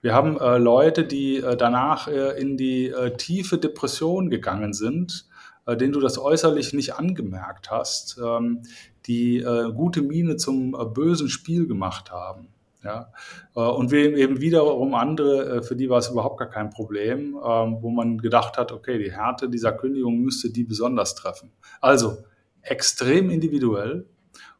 [0.00, 5.26] Wir haben äh, Leute, die äh, danach äh, in die äh, tiefe Depression gegangen sind,
[5.66, 8.62] äh, denen du das äußerlich nicht angemerkt hast, ähm,
[9.06, 12.48] die äh, gute Miene zum bösen Spiel gemacht haben.
[12.82, 13.12] Ja,
[13.52, 17.90] und wir eben wiederum andere, für die war es überhaupt gar kein Problem, ähm, wo
[17.90, 21.52] man gedacht hat, okay, die Härte dieser Kündigung müsste die besonders treffen.
[21.82, 22.24] Also
[22.62, 24.06] extrem individuell,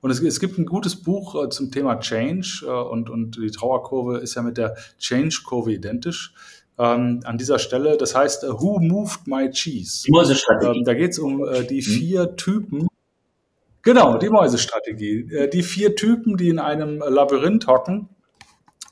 [0.00, 3.50] und es, es gibt ein gutes Buch äh, zum Thema Change äh, und, und die
[3.50, 6.32] Trauerkurve ist ja mit der Change-Kurve identisch.
[6.78, 10.04] Ähm, an dieser Stelle, das heißt, uh, Who Moved My Cheese?
[10.06, 10.78] Die Mäusestrategie.
[10.78, 11.82] Ähm, da geht es um äh, die mhm.
[11.82, 12.88] vier Typen.
[13.82, 15.30] Genau, die Mäusestrategie.
[15.30, 18.08] Äh, die vier Typen, die in einem Labyrinth hocken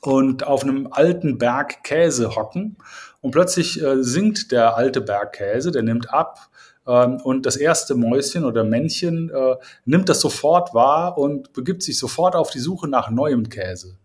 [0.01, 2.77] und auf einem alten Berg Käse hocken.
[3.21, 6.49] Und plötzlich äh, sinkt der alte Berg Käse, der nimmt ab
[6.89, 12.35] und das erste Mäuschen oder Männchen äh, nimmt das sofort wahr und begibt sich sofort
[12.35, 13.97] auf die Suche nach neuem Käse.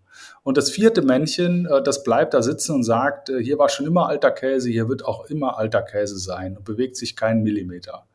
[0.43, 3.87] Und das vierte Männchen, äh, das bleibt da sitzen und sagt, äh, hier war schon
[3.87, 8.07] immer alter Käse, hier wird auch immer alter Käse sein und bewegt sich keinen Millimeter.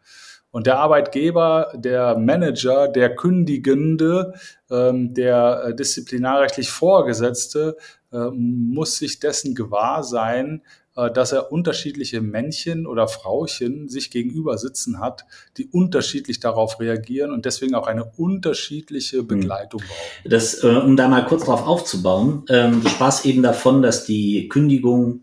[0.51, 4.33] Und der Arbeitgeber, der Manager, der Kündigende,
[4.69, 7.77] ähm, der disziplinarrechtlich Vorgesetzte
[8.11, 10.63] muss sich dessen gewahr sein,
[11.07, 15.25] dass er unterschiedliche Männchen oder Frauchen sich gegenüber sitzen hat,
[15.57, 19.27] die unterschiedlich darauf reagieren und deswegen auch eine unterschiedliche hm.
[19.27, 20.29] Begleitung brauchen.
[20.29, 24.49] Das, äh, um da mal kurz drauf aufzubauen, ähm, du sprachst eben davon, dass die
[24.49, 25.21] Kündigung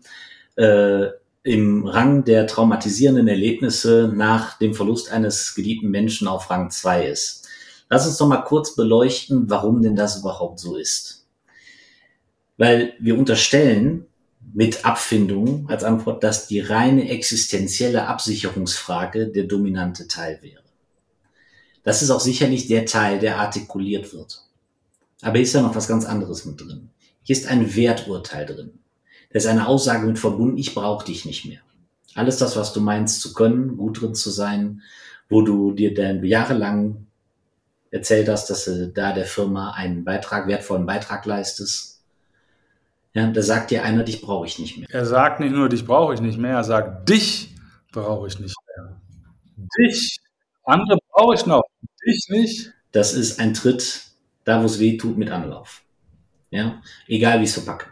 [0.55, 1.07] äh,
[1.43, 7.47] im Rang der traumatisierenden Erlebnisse nach dem Verlust eines geliebten Menschen auf Rang 2 ist.
[7.89, 11.25] Lass uns doch mal kurz beleuchten, warum denn das überhaupt so ist.
[12.57, 14.07] Weil wir unterstellen,
[14.53, 20.63] mit Abfindung als Antwort, dass die reine existenzielle Absicherungsfrage der dominante Teil wäre.
[21.83, 24.43] Das ist auch sicherlich der Teil, der artikuliert wird.
[25.21, 26.89] Aber hier ist ja noch was ganz anderes mit drin.
[27.23, 28.79] Hier ist ein Werturteil drin.
[29.31, 31.59] Da ist eine Aussage mit verbunden, ich brauche dich nicht mehr.
[32.15, 34.81] Alles das, was du meinst zu können, gut drin zu sein,
[35.29, 37.05] wo du dir dann jahrelang
[37.91, 41.96] erzählt hast, dass du da der Firma einen Beitrag, wertvollen Beitrag leistest,
[43.13, 44.87] ja, da sagt dir einer, dich brauche ich nicht mehr.
[44.91, 47.55] Er sagt nicht nur, dich brauche ich nicht mehr, er sagt, dich
[47.91, 49.01] brauche ich nicht mehr.
[49.79, 50.19] Dich.
[50.63, 51.63] Andere brauche ich noch,
[52.05, 52.73] dich nicht.
[52.91, 54.03] Das ist ein Tritt,
[54.43, 55.83] da wo es weh tut, mit Anlauf.
[56.49, 57.87] Ja, egal wie es verpacke.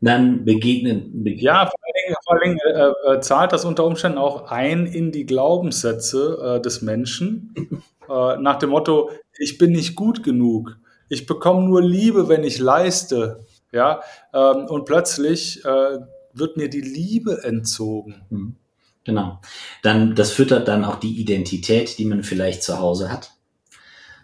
[0.00, 1.22] Dann begegnen.
[1.24, 1.44] begegnen.
[1.44, 4.86] Ja, vor allen Dingen, vor allen Dingen äh, äh, zahlt das unter Umständen auch ein
[4.86, 7.54] in die Glaubenssätze äh, des Menschen.
[8.08, 12.58] äh, nach dem Motto, ich bin nicht gut genug ich bekomme nur Liebe, wenn ich
[12.58, 13.46] leiste.
[13.72, 14.00] Ja,
[14.32, 15.98] ähm, und plötzlich äh,
[16.32, 18.22] wird mir die Liebe entzogen.
[18.30, 18.56] Hm.
[19.04, 19.40] Genau.
[19.82, 23.32] Dann, das füttert dann auch die Identität, die man vielleicht zu Hause hat.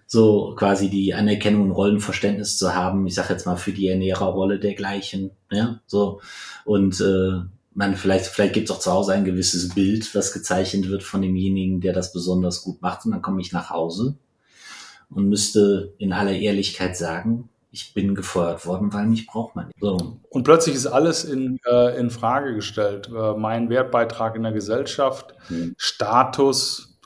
[0.07, 4.59] So quasi die Anerkennung und Rollenverständnis zu haben, ich sage jetzt mal für die Ernährerrolle
[4.59, 6.21] dergleichen, ja, so.
[6.65, 7.43] Und äh,
[7.75, 11.23] man vielleicht, vielleicht gibt es auch zu Hause ein gewisses Bild, was gezeichnet wird von
[11.23, 13.05] demjenigen, der das besonders gut macht.
[13.05, 14.17] Und dann komme ich nach Hause
[15.11, 19.79] und müsste in aller Ehrlichkeit sagen, ich bin gefeuert worden, weil mich braucht man nicht.
[19.81, 20.19] So.
[20.29, 23.09] Und plötzlich ist alles in, äh, in Frage gestellt.
[23.09, 25.75] Äh, mein Wertbeitrag in der Gesellschaft, hm.
[25.77, 26.99] Status,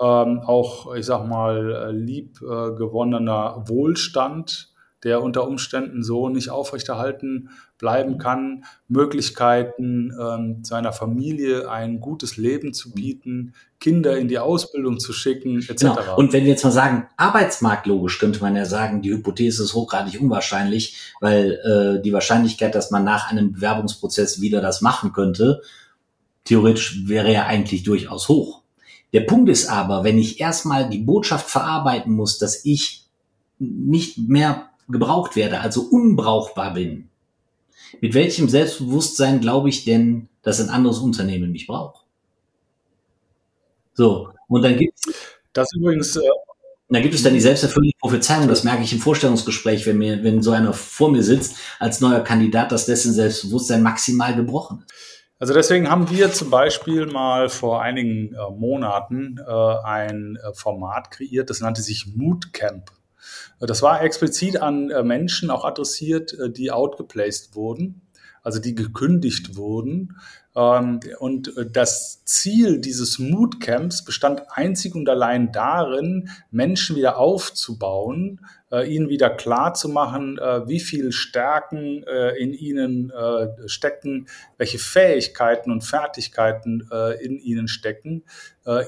[0.00, 4.72] ähm, auch, ich sag mal, äh, lieb äh, gewonnener Wohlstand,
[5.04, 7.50] der unter Umständen so nicht aufrechterhalten
[7.82, 15.00] bleiben kann, Möglichkeiten ähm, seiner Familie ein gutes Leben zu bieten, Kinder in die Ausbildung
[15.00, 15.80] zu schicken, etc.
[15.80, 16.16] Genau.
[16.16, 20.18] Und wenn wir jetzt mal sagen, arbeitsmarktlogisch könnte man ja sagen, die Hypothese ist hochgradig
[20.20, 25.60] unwahrscheinlich, weil äh, die Wahrscheinlichkeit, dass man nach einem Bewerbungsprozess wieder das machen könnte,
[26.44, 28.62] theoretisch wäre ja eigentlich durchaus hoch.
[29.12, 33.06] Der Punkt ist aber, wenn ich erstmal die Botschaft verarbeiten muss, dass ich
[33.58, 37.08] nicht mehr gebraucht werde, also unbrauchbar bin,
[38.00, 42.04] mit welchem Selbstbewusstsein glaube ich denn, dass ein anderes Unternehmen mich braucht?
[43.94, 45.14] So, und dann gibt es.
[45.52, 46.16] Das übrigens.
[46.16, 46.22] Äh,
[46.88, 50.42] da gibt es dann die selbsterfüllende Prophezeiung, das merke ich im Vorstellungsgespräch, wenn mir, wenn
[50.42, 54.92] so einer vor mir sitzt, als neuer Kandidat, dass dessen Selbstbewusstsein maximal gebrochen ist.
[55.38, 59.52] Also deswegen haben wir zum Beispiel mal vor einigen äh, Monaten äh,
[59.84, 62.92] ein äh, Format kreiert, das nannte sich Mood Camp.
[63.66, 68.02] Das war explizit an äh, Menschen auch adressiert, äh, die outgeplaced wurden,
[68.42, 70.16] also die gekündigt wurden.
[70.54, 78.40] Ähm, und äh, das Ziel dieses Moodcamps bestand einzig und allein darin, Menschen wieder aufzubauen,
[78.70, 82.04] äh, ihnen wieder klar zu machen, äh, wie viel Stärken
[82.38, 83.12] in ihnen
[83.66, 86.88] stecken, welche Fähigkeiten und Fertigkeiten
[87.20, 88.24] in ihnen stecken,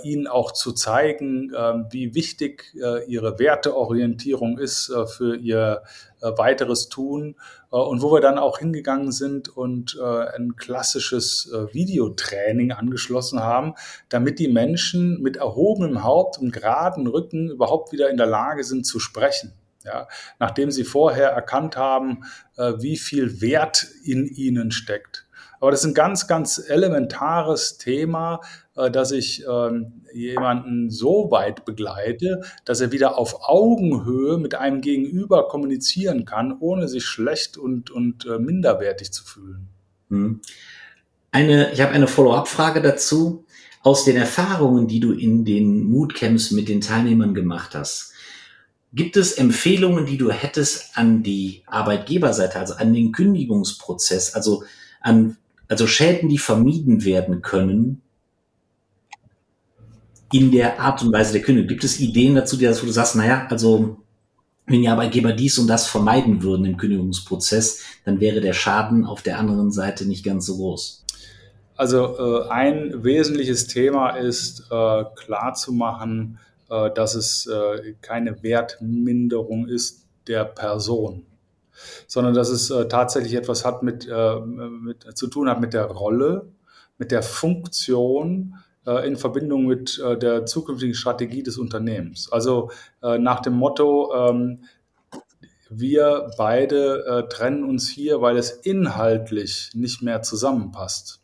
[0.03, 1.51] ihnen auch zu zeigen,
[1.91, 2.75] wie wichtig
[3.07, 5.83] ihre Werteorientierung ist für ihr
[6.21, 7.37] weiteres Tun
[7.79, 13.75] und wo wir dann auch hingegangen sind und ein klassisches Videotraining angeschlossen haben,
[14.09, 18.87] damit die Menschen mit erhobenem Haupt und geraden Rücken überhaupt wieder in der Lage sind
[18.87, 19.53] zu sprechen.
[19.85, 20.09] Ja,
[20.39, 22.25] nachdem sie vorher erkannt haben,
[22.57, 25.24] äh, wie viel Wert in ihnen steckt.
[25.65, 28.43] Aber das ist ein ganz, ganz elementares Thema,
[28.77, 34.83] äh, dass ich ähm, jemanden so weit begleite, dass er wieder auf Augenhöhe mit einem
[34.83, 39.69] Gegenüber kommunizieren kann, ohne sich schlecht und, und äh, minderwertig zu fühlen.
[40.11, 40.43] Hm.
[41.31, 43.47] Eine, ich habe eine Follow-up-Frage dazu.
[43.83, 48.11] Aus den Erfahrungen, die du in den Moodcamps mit den Teilnehmern gemacht hast,
[48.93, 54.63] Gibt es Empfehlungen, die du hättest an die Arbeitgeberseite, also an den Kündigungsprozess, also
[55.01, 55.37] an
[55.69, 58.03] also Schäden, die vermieden werden können
[60.33, 61.69] in der Art und Weise der Kündigung?
[61.69, 63.99] Gibt es Ideen dazu, die, wo du sagst, naja, also
[64.67, 69.23] wenn die Arbeitgeber dies und das vermeiden würden im Kündigungsprozess, dann wäre der Schaden auf
[69.23, 71.05] der anderen Seite nicht ganz so groß.
[71.77, 76.39] Also äh, ein wesentliches Thema ist äh, klar zu machen,
[76.71, 81.27] äh, dass es äh, keine Wertminderung ist der Person,
[82.07, 84.09] sondern dass es äh, tatsächlich etwas hat mit,
[84.81, 86.49] mit, zu tun hat mit der Rolle,
[86.99, 88.55] mit der Funktion
[89.07, 92.31] in Verbindung mit der zukünftigen Strategie des Unternehmens.
[92.31, 92.71] Also
[93.01, 94.65] nach dem Motto, ähm,
[95.71, 101.23] wir beide trennen uns hier, weil es inhaltlich nicht mehr zusammenpasst.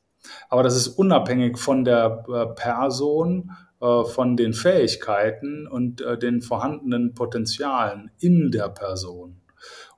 [0.48, 2.24] Aber das ist unabhängig von der
[2.56, 9.39] Person äh, von den Fähigkeiten und äh, den vorhandenen Potenzialen in der Person.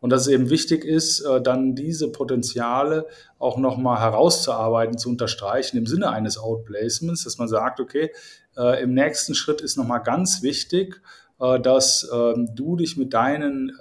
[0.03, 3.07] Und dass es eben wichtig ist, äh, dann diese Potenziale
[3.39, 8.11] auch nochmal herauszuarbeiten, zu unterstreichen im Sinne eines Outplacements, dass man sagt, okay,
[8.83, 11.01] im nächsten Schritt ist nochmal ganz wichtig,
[11.39, 13.73] dass ähm, du dich mit deinen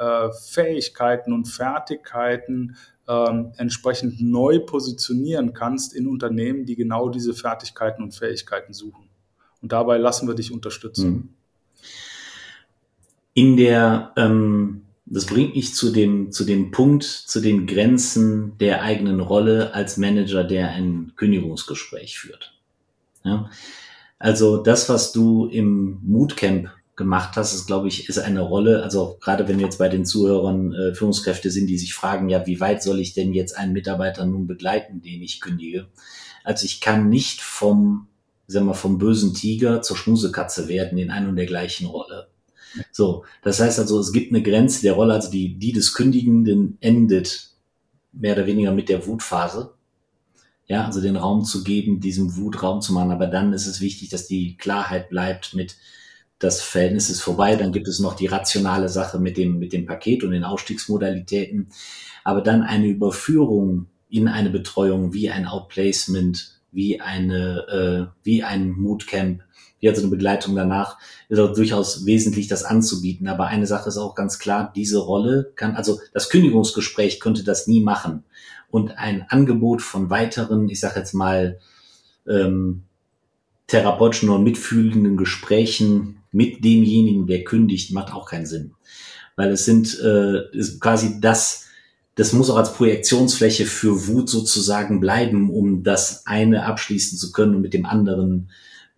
[0.49, 2.77] Fähigkeiten und Fertigkeiten
[3.11, 9.09] ähm, entsprechend neu positionieren kannst in Unternehmen, die genau diese Fertigkeiten und Fähigkeiten suchen.
[9.61, 11.05] Und dabei lassen wir dich unterstützen.
[11.05, 11.29] Hm.
[13.33, 18.81] In der, ähm, das bringt mich zu dem, zu dem Punkt, zu den Grenzen der
[18.81, 22.53] eigenen Rolle als Manager, der ein Kündigungsgespräch führt.
[23.23, 23.49] Ja?
[24.19, 29.17] Also das, was du im Moodcamp gemacht hast, ist, glaube ich, ist eine Rolle, also
[29.19, 32.83] gerade wenn jetzt bei den Zuhörern äh, Führungskräfte sind, die sich fragen, ja, wie weit
[32.83, 35.87] soll ich denn jetzt einen Mitarbeiter nun begleiten, den ich kündige?
[36.43, 38.07] Also ich kann nicht vom
[38.47, 42.27] sagen wir, vom bösen Tiger zur Schmusekatze werden in ein und der gleichen Rolle.
[42.91, 46.77] So, das heißt also, es gibt eine Grenze der Rolle, also die, die des Kündigenden
[46.81, 47.49] endet
[48.11, 49.73] mehr oder weniger mit der Wutphase.
[50.67, 53.11] Ja, also den Raum zu geben, diesem Wutraum zu machen.
[53.11, 55.75] Aber dann ist es wichtig, dass die Klarheit bleibt mit,
[56.39, 57.55] das Verhältnis ist vorbei.
[57.55, 61.67] Dann gibt es noch die rationale Sache mit dem, mit dem Paket und den Ausstiegsmodalitäten.
[62.23, 68.71] Aber dann eine Überführung in eine Betreuung wie ein Outplacement wie eine, äh, wie ein
[68.71, 69.41] Moodcamp,
[69.81, 73.27] wie also eine Begleitung danach, ist auch durchaus wesentlich, das anzubieten.
[73.27, 77.67] Aber eine Sache ist auch ganz klar, diese Rolle kann, also das Kündigungsgespräch könnte das
[77.67, 78.23] nie machen.
[78.69, 81.59] Und ein Angebot von weiteren, ich sage jetzt mal,
[82.27, 82.83] ähm,
[83.67, 88.73] therapeutischen und mitfühlenden Gesprächen mit demjenigen, der kündigt, macht auch keinen Sinn.
[89.35, 91.65] Weil es sind äh, ist quasi das,
[92.15, 97.55] das muss auch als Projektionsfläche für Wut sozusagen bleiben, um das eine abschließen zu können
[97.55, 98.49] und mit dem anderen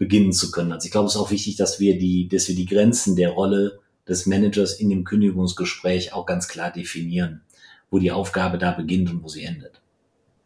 [0.03, 0.71] beginnen zu können.
[0.71, 3.29] Also ich glaube, es ist auch wichtig, dass wir die, dass wir die Grenzen der
[3.29, 7.41] Rolle des Managers in dem Kündigungsgespräch auch ganz klar definieren,
[7.89, 9.81] wo die Aufgabe da beginnt und wo sie endet.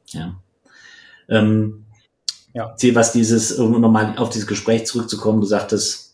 [0.09, 0.39] Ja.
[1.27, 1.85] Ähm,
[2.53, 2.75] ja.
[2.93, 6.13] Was dieses, um nochmal auf dieses Gespräch zurückzukommen, du sagtest,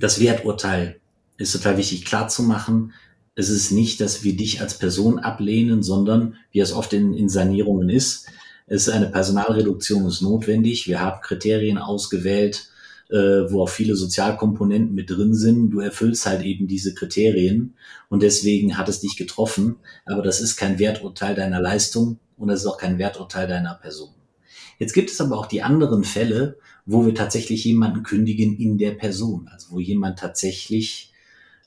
[0.00, 1.00] das Werturteil
[1.36, 2.92] ist total wichtig klar zu machen
[3.38, 7.28] es ist nicht, dass wir dich als Person ablehnen, sondern wie es oft in, in
[7.28, 8.26] Sanierungen ist,
[8.68, 10.86] ist eine Personalreduktion ist notwendig.
[10.86, 12.68] Wir haben Kriterien ausgewählt,
[13.10, 13.16] äh,
[13.50, 15.70] wo auch viele Sozialkomponenten mit drin sind.
[15.70, 17.74] Du erfüllst halt eben diese Kriterien
[18.08, 19.76] und deswegen hat es dich getroffen.
[20.04, 24.10] Aber das ist kein Werturteil deiner Leistung und das ist auch kein Werturteil deiner Person.
[24.78, 28.92] Jetzt gibt es aber auch die anderen Fälle, wo wir tatsächlich jemanden kündigen in der
[28.92, 31.12] Person, also wo jemand tatsächlich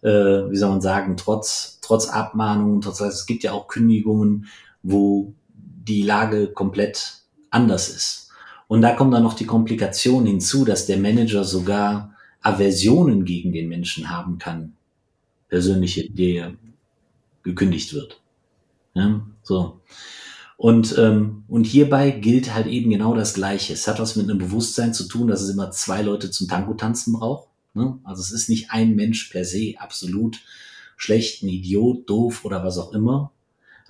[0.01, 4.47] äh, wie soll man sagen, trotz, trotz Abmahnungen, trotz, es gibt ja auch Kündigungen,
[4.83, 5.33] wo
[5.87, 8.29] die Lage komplett anders ist.
[8.67, 13.67] Und da kommt dann noch die Komplikation hinzu, dass der Manager sogar Aversionen gegen den
[13.67, 14.73] Menschen haben kann,
[15.49, 16.53] persönliche, der
[17.43, 18.21] gekündigt wird.
[18.93, 19.81] Ja, so.
[20.57, 23.73] Und, ähm, und hierbei gilt halt eben genau das Gleiche.
[23.73, 26.75] Es hat was mit einem Bewusstsein zu tun, dass es immer zwei Leute zum Tango
[26.75, 27.49] tanzen braucht.
[27.73, 27.97] Ne?
[28.03, 30.39] Also es ist nicht ein Mensch per se absolut
[30.97, 33.31] schlecht, ein Idiot, doof oder was auch immer.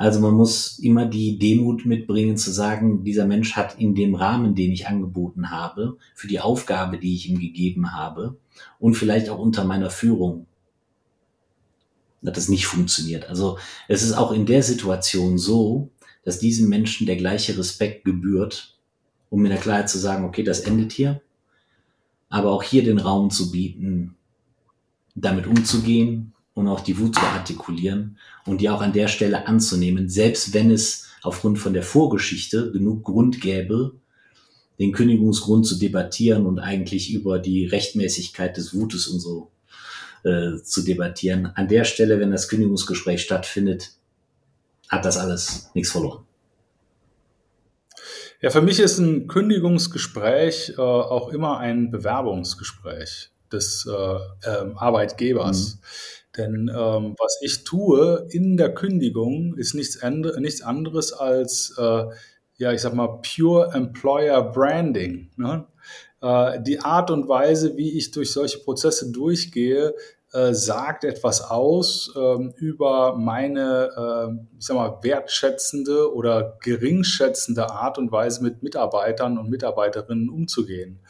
[0.02, 4.56] Also man muss immer die Demut mitbringen zu sagen, dieser Mensch hat in dem Rahmen,
[4.56, 8.36] den ich angeboten habe, für die Aufgabe, die ich ihm gegeben habe
[8.80, 10.48] und vielleicht auch unter meiner Führung,
[12.26, 13.30] hat das nicht funktioniert.
[13.30, 15.92] Also es ist auch in der Situation so,
[16.26, 18.80] dass diesem Menschen der gleiche Respekt gebührt,
[19.30, 21.22] um in der Klarheit zu sagen, okay, das endet hier,
[22.28, 24.16] aber auch hier den Raum zu bieten,
[25.14, 28.18] damit umzugehen und auch die Wut zu artikulieren
[28.52, 33.06] und die auch an der Stelle anzunehmen, selbst wenn es aufgrund von der Vorgeschichte genug
[33.06, 33.94] Grund gäbe,
[34.78, 39.52] den Kündigungsgrund zu debattieren und eigentlich über die Rechtmäßigkeit des Wutes und so
[40.24, 41.46] äh, zu debattieren.
[41.56, 43.92] An der Stelle, wenn das Kündigungsgespräch stattfindet,
[44.90, 46.26] hat das alles nichts verloren.
[48.42, 55.76] Ja, für mich ist ein Kündigungsgespräch äh, auch immer ein Bewerbungsgespräch des äh, äh, Arbeitgebers.
[55.76, 55.80] Mhm.
[56.38, 62.06] Denn ähm, was ich tue in der Kündigung ist nichts, andre, nichts anderes als, äh,
[62.58, 65.30] ja, ich sag mal, Pure Employer Branding.
[65.36, 65.66] Ne?
[66.22, 69.94] Äh, die Art und Weise, wie ich durch solche Prozesse durchgehe,
[70.34, 77.98] äh, sagt etwas aus ähm, über meine, äh, ich sag mal, wertschätzende oder geringschätzende Art
[77.98, 81.02] und Weise mit Mitarbeitern und Mitarbeiterinnen umzugehen.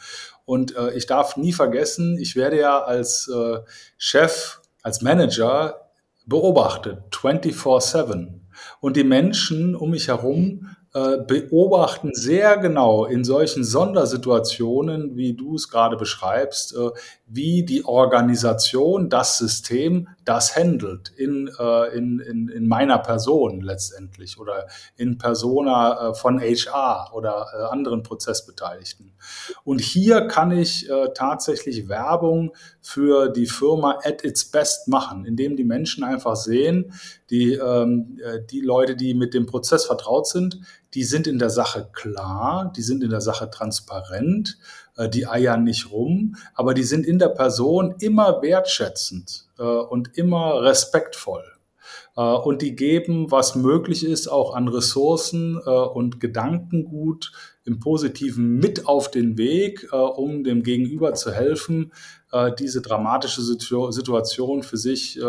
[0.44, 3.60] Und äh, ich darf nie vergessen, ich werde ja als äh,
[3.96, 5.90] Chef, als Manager
[6.26, 8.40] beobachtet, 24-7.
[8.80, 15.54] Und die Menschen um mich herum äh, beobachten sehr genau in solchen Sondersituationen, wie du
[15.54, 16.90] es gerade beschreibst, äh,
[17.34, 24.38] wie die Organisation, das System das handelt in, äh, in, in, in meiner Person letztendlich
[24.38, 29.12] oder in Persona von HR oder anderen Prozessbeteiligten.
[29.64, 35.64] Und hier kann ich tatsächlich Werbung für die Firma at its best machen, indem die
[35.64, 36.92] Menschen einfach sehen,
[37.30, 38.20] die, ähm,
[38.50, 40.60] die Leute, die mit dem Prozess vertraut sind,
[40.94, 44.58] die sind in der Sache klar, die sind in der Sache transparent,
[44.91, 50.16] äh, die eiern nicht rum, aber die sind in der Person immer wertschätzend äh, und
[50.18, 51.44] immer respektvoll.
[52.16, 57.32] Äh, und die geben, was möglich ist, auch an Ressourcen und Gedankengut
[57.64, 61.92] im Positiven mit auf den Weg, um dem Gegenüber zu helfen,
[62.58, 65.20] diese dramatische Situation für sich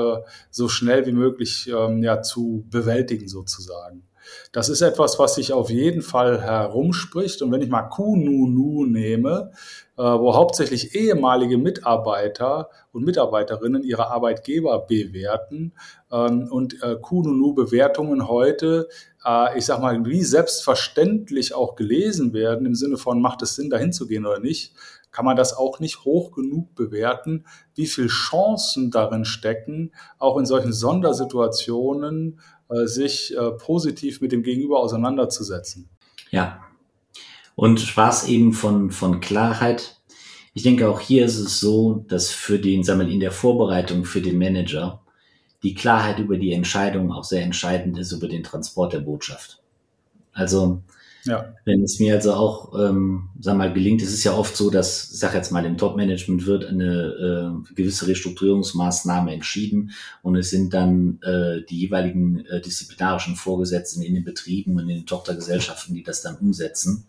[0.49, 4.03] so schnell wie möglich ähm, zu bewältigen sozusagen.
[4.51, 7.41] Das ist etwas, was sich auf jeden Fall herumspricht.
[7.41, 9.51] Und wenn ich mal Kununu nehme,
[9.97, 15.73] äh, wo hauptsächlich ehemalige Mitarbeiter und Mitarbeiterinnen ihre Arbeitgeber bewerten
[16.11, 18.89] ähm, und äh, Kununu-Bewertungen heute,
[19.23, 23.69] äh, ich sag mal, wie selbstverständlich auch gelesen werden, im Sinne von, macht es Sinn,
[23.69, 24.73] dahin zu gehen oder nicht,
[25.13, 27.45] kann man das auch nicht hoch genug bewerten,
[27.75, 32.39] wie viel Chancen darin stecken, auch in solchen Sondersituationen
[32.85, 35.89] sich äh, positiv mit dem Gegenüber auseinanderzusetzen.
[36.31, 36.61] Ja.
[37.55, 40.01] Und Spaß eben von, von Klarheit.
[40.53, 44.05] Ich denke, auch hier ist es so, dass für den, sagen wir, in der Vorbereitung
[44.05, 45.01] für den Manager
[45.61, 49.61] die Klarheit über die Entscheidung auch sehr entscheidend ist über den Transport der Botschaft.
[50.33, 50.81] Also
[51.25, 51.53] ja.
[51.65, 55.11] Wenn es mir also auch, ähm, sag mal, gelingt, es ist ja oft so, dass,
[55.11, 60.73] ich sag jetzt mal, im Top-Management wird eine äh, gewisse Restrukturierungsmaßnahme entschieden und es sind
[60.73, 66.03] dann äh, die jeweiligen äh, disziplinarischen Vorgesetzten in den Betrieben und in den Tochtergesellschaften, die
[66.03, 67.05] das dann umsetzen,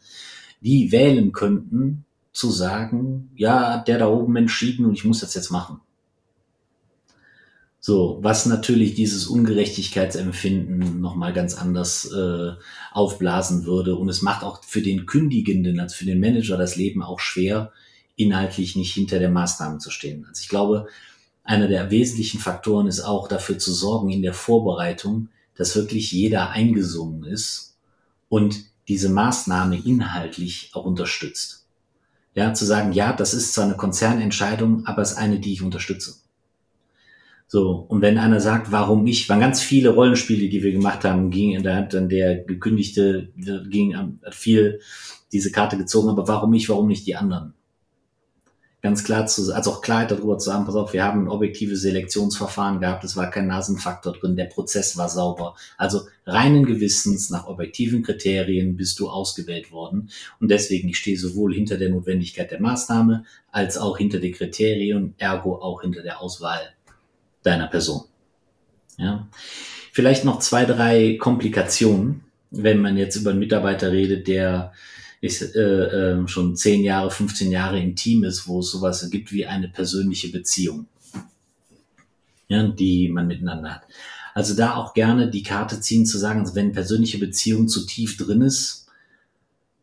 [0.61, 5.51] die wählen könnten, zu sagen, ja, der da oben entschieden und ich muss das jetzt
[5.51, 5.81] machen.
[7.87, 12.53] So, was natürlich dieses Ungerechtigkeitsempfinden nochmal ganz anders äh,
[12.93, 13.97] aufblasen würde.
[13.97, 17.73] Und es macht auch für den Kündigenden, also für den Manager, das Leben auch schwer,
[18.17, 20.25] inhaltlich nicht hinter der Maßnahme zu stehen.
[20.27, 20.87] Also ich glaube,
[21.43, 26.53] einer der wesentlichen Faktoren ist auch dafür zu sorgen in der Vorbereitung, dass wirklich jeder
[26.53, 27.77] eingesungen ist
[28.31, 31.67] und diese Maßnahme inhaltlich auch unterstützt.
[32.35, 35.61] Ja, zu sagen, ja, das ist zwar eine Konzernentscheidung, aber es ist eine, die ich
[35.61, 36.24] unterstütze.
[37.47, 41.31] So, und wenn einer sagt, warum ich, waren ganz viele Rollenspiele, die wir gemacht haben,
[41.31, 44.81] ging, da hat dann der gekündigte, ging, viel
[45.33, 47.55] diese Karte gezogen, aber warum ich, warum nicht die anderen?
[48.81, 51.81] Ganz klar zu, also auch Klarheit darüber zu haben, pass auf, wir haben ein objektives
[51.83, 55.55] Selektionsverfahren gehabt, es war kein Nasenfaktor drin, der Prozess war sauber.
[55.79, 60.11] Also reinen Gewissens, nach objektiven Kriterien bist du ausgewählt worden.
[60.39, 65.15] Und deswegen, ich stehe sowohl hinter der Notwendigkeit der Maßnahme, als auch hinter den Kriterien,
[65.17, 66.75] ergo auch hinter der Auswahl
[67.45, 68.03] deiner Person.
[68.99, 69.29] Ja.
[69.93, 74.73] Vielleicht noch zwei, drei Komplikationen, wenn man jetzt über einen Mitarbeiter redet, der
[75.21, 79.33] ist, äh, äh, schon 10 Jahre, 15 Jahre im Team ist, wo es sowas gibt
[79.33, 80.87] wie eine persönliche Beziehung,
[82.49, 83.83] ja, die man miteinander hat.
[84.35, 88.43] Also da auch gerne die Karte ziehen, zu sagen, wenn persönliche Beziehung zu tief drin
[88.43, 88.89] ist,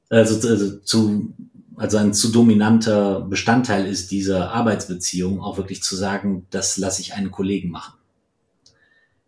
[0.09, 1.33] also, also zu
[1.81, 7.15] also ein zu dominanter Bestandteil ist dieser Arbeitsbeziehung, auch wirklich zu sagen, das lasse ich
[7.15, 7.95] einen Kollegen machen.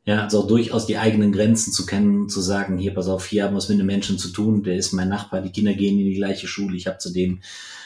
[0.06, 3.46] Ja, also auch durchaus die eigenen Grenzen zu kennen, zu sagen, hier, pass auf, hier
[3.46, 5.98] haben wir es mit einem Menschen zu tun, der ist mein Nachbar, die Kinder gehen
[5.98, 7.42] in die gleiche Schule, ich habe zudem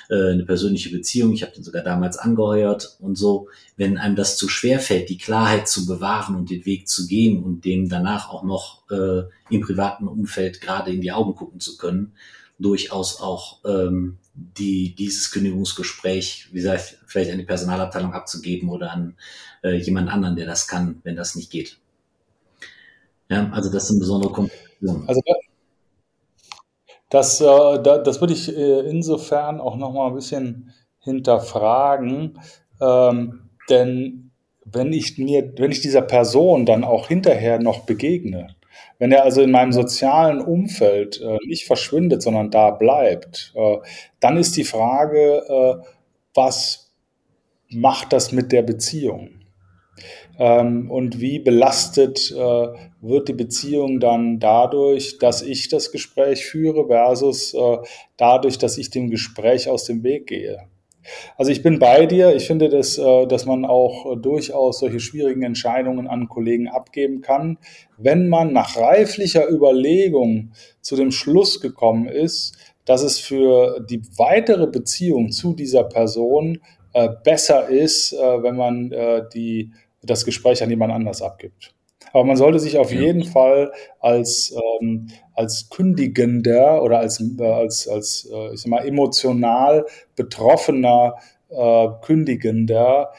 [0.09, 3.47] äh, eine persönliche Beziehung, ich habe den sogar damals angeheuert und so.
[3.77, 7.41] Wenn einem das zu schwer fällt, die Klarheit zu bewahren und den Weg zu gehen
[7.41, 11.77] und dem danach auch noch äh, im privaten Umfeld gerade in die Augen gucken zu
[11.77, 12.11] können,
[12.59, 19.17] durchaus auch ähm, die, dieses Kündigungsgespräch, wie gesagt, vielleicht an die Personalabteilung abzugeben oder an
[19.63, 21.79] äh, jemand anderen, der das kann, wenn das nicht geht.
[23.29, 25.07] Ja, also das sind besondere Komplikationen.
[25.07, 25.21] Also
[27.09, 32.39] das, äh, das würde ich äh, insofern auch noch mal ein bisschen hinterfragen,
[32.79, 34.31] ähm, denn
[34.65, 38.56] wenn ich mir, wenn ich dieser Person dann auch hinterher noch begegne,
[38.99, 43.77] wenn er also in meinem sozialen Umfeld äh, nicht verschwindet, sondern da bleibt, äh,
[44.19, 45.87] dann ist die Frage, äh,
[46.33, 46.93] was
[47.69, 49.29] macht das mit der Beziehung?
[50.39, 52.67] Ähm, und wie belastet äh,
[53.01, 57.77] wird die Beziehung dann dadurch, dass ich das Gespräch führe versus äh,
[58.17, 60.67] dadurch, dass ich dem Gespräch aus dem Weg gehe?
[61.37, 62.35] Also ich bin bei dir.
[62.35, 67.57] Ich finde, dass, äh, dass man auch durchaus solche schwierigen Entscheidungen an Kollegen abgeben kann,
[67.97, 70.51] wenn man nach reiflicher Überlegung
[70.81, 76.59] zu dem Schluss gekommen ist, dass es für die weitere Beziehung zu dieser Person
[76.93, 78.93] äh, besser ist, äh, wenn man
[79.33, 79.71] die,
[80.03, 81.73] das Gespräch an jemand anders abgibt.
[82.13, 85.07] Aber man sollte sich auf jeden Fall als, ähm,
[85.37, 89.85] als Kündigender oder als, äh, als, als äh, ich sag mal, emotional
[90.15, 91.15] betroffener
[91.49, 93.13] äh, Kündigender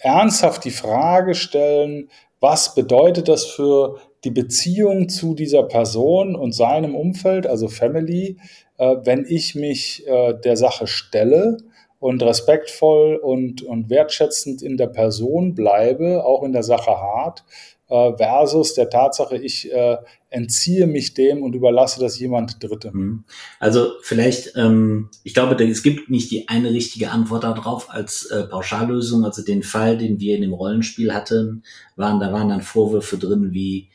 [0.00, 2.08] ernsthaft die Frage stellen,
[2.38, 8.36] was bedeutet das für die Beziehung zu dieser Person und seinem Umfeld, also Family,
[8.78, 11.58] äh, wenn ich mich äh, der Sache stelle
[11.98, 17.44] und respektvoll und, und wertschätzend in der Person bleibe, auch in der Sache hart,
[17.88, 19.96] äh, versus der Tatsache, ich äh,
[20.28, 22.90] entziehe mich dem und überlasse das jemand Dritte.
[22.92, 23.24] Mhm.
[23.60, 28.44] Also vielleicht, ähm, ich glaube, es gibt nicht die eine richtige Antwort darauf als äh,
[28.44, 29.24] Pauschallösung.
[29.24, 31.62] Also den Fall, den wir in dem Rollenspiel hatten,
[31.94, 33.88] waren, da waren dann Vorwürfe drin wie,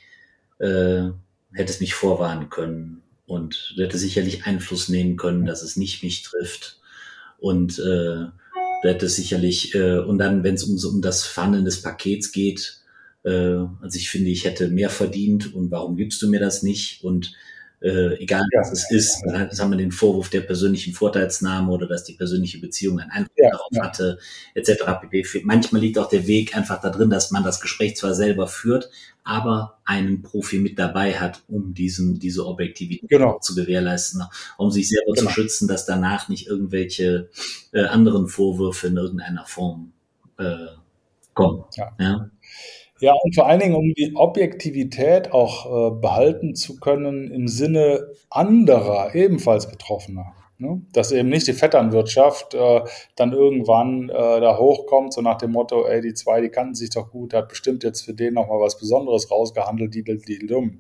[0.59, 1.09] äh,
[1.53, 6.23] hätte es mich vorwarnen können und hätte sicherlich Einfluss nehmen können, dass es nicht mich
[6.23, 6.80] trifft
[7.41, 8.27] und äh,
[8.83, 12.79] hätte sicherlich, äh, und dann, wenn es um, um das Verhandeln des Pakets geht,
[13.23, 17.03] äh, also ich finde, ich hätte mehr verdient und warum gibst du mir das nicht?
[17.03, 17.33] Und
[17.82, 18.59] äh, egal ja.
[18.59, 22.59] was es ist, dann haben wir den Vorwurf der persönlichen Vorteilsnahme oder dass die persönliche
[22.59, 23.84] Beziehung einen Einfluss ja, darauf ja.
[23.84, 24.19] hatte,
[24.53, 24.84] etc.
[25.01, 25.41] pp.
[25.43, 28.89] Manchmal liegt auch der Weg einfach da drin, dass man das Gespräch zwar selber führt,
[29.23, 33.39] aber einen Profi mit dabei hat, um diesen, diese Objektivität genau.
[33.39, 34.23] zu gewährleisten,
[34.57, 35.27] um sich selber genau.
[35.27, 37.29] zu schützen, dass danach nicht irgendwelche
[37.71, 39.93] äh, anderen Vorwürfe in irgendeiner Form
[40.38, 40.67] äh,
[41.34, 41.63] kommen.
[41.99, 42.29] Ja.
[43.01, 43.13] Ja.
[43.21, 49.13] Und vor allen Dingen, um die Objektivität auch äh, behalten zu können im Sinne anderer,
[49.15, 50.33] ebenfalls Betroffener.
[50.62, 50.80] Ne?
[50.93, 52.82] Dass eben nicht die Vetternwirtschaft äh,
[53.16, 56.91] dann irgendwann äh, da hochkommt, so nach dem Motto, ey, die zwei, die kannten sich
[56.91, 60.80] doch gut, hat bestimmt jetzt für den nochmal was Besonderes rausgehandelt, die, die, die dumm.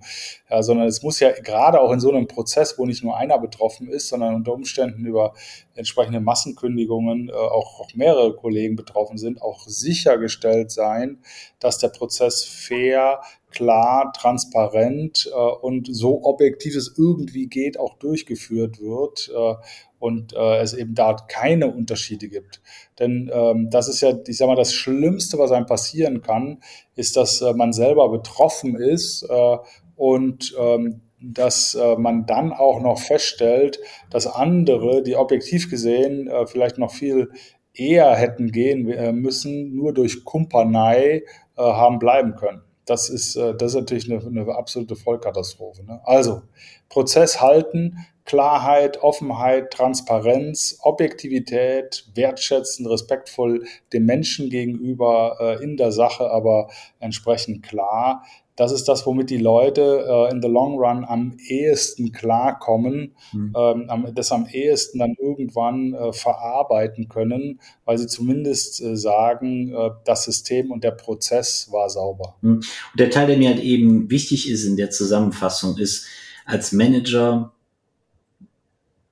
[0.51, 3.39] Ja, sondern es muss ja gerade auch in so einem Prozess, wo nicht nur einer
[3.39, 5.33] betroffen ist, sondern unter Umständen über
[5.73, 11.23] entsprechende Massenkündigungen äh, auch, auch mehrere Kollegen betroffen sind, auch sichergestellt sein,
[11.59, 13.21] dass der Prozess fair,
[13.51, 19.55] klar, transparent äh, und so objektiv es irgendwie geht, auch durchgeführt wird äh,
[19.99, 22.61] und äh, es eben da keine Unterschiede gibt.
[22.99, 26.61] Denn ähm, das ist ja, ich sag mal, das Schlimmste, was einem passieren kann,
[26.95, 29.57] ist, dass äh, man selber betroffen ist äh,
[29.95, 33.79] und ähm, dass äh, man dann auch noch feststellt,
[34.09, 37.29] dass andere, die objektiv gesehen äh, vielleicht noch viel
[37.73, 41.23] eher hätten gehen äh, müssen, nur durch Kumpanei
[41.57, 45.83] haben bleiben können das ist, äh, das ist natürlich eine, eine absolute Vollkatastrophe.
[45.85, 46.01] Ne?
[46.03, 46.41] Also,
[46.89, 56.29] Prozess halten, Klarheit, Offenheit, Transparenz, Objektivität, wertschätzen, respektvoll dem Menschen gegenüber äh, in der Sache,
[56.29, 56.69] aber
[56.99, 58.25] entsprechend klar.
[58.55, 63.55] Das ist das, womit die Leute äh, in the long run am ehesten klarkommen, mhm.
[63.57, 69.91] ähm, das am ehesten dann irgendwann äh, verarbeiten können, weil sie zumindest äh, sagen, äh,
[70.05, 72.35] das System und der Prozess war sauber.
[72.41, 72.55] Mhm.
[72.57, 76.05] Und der Teil, der mir halt eben wichtig ist in der Zusammenfassung, ist,
[76.45, 77.53] als Manager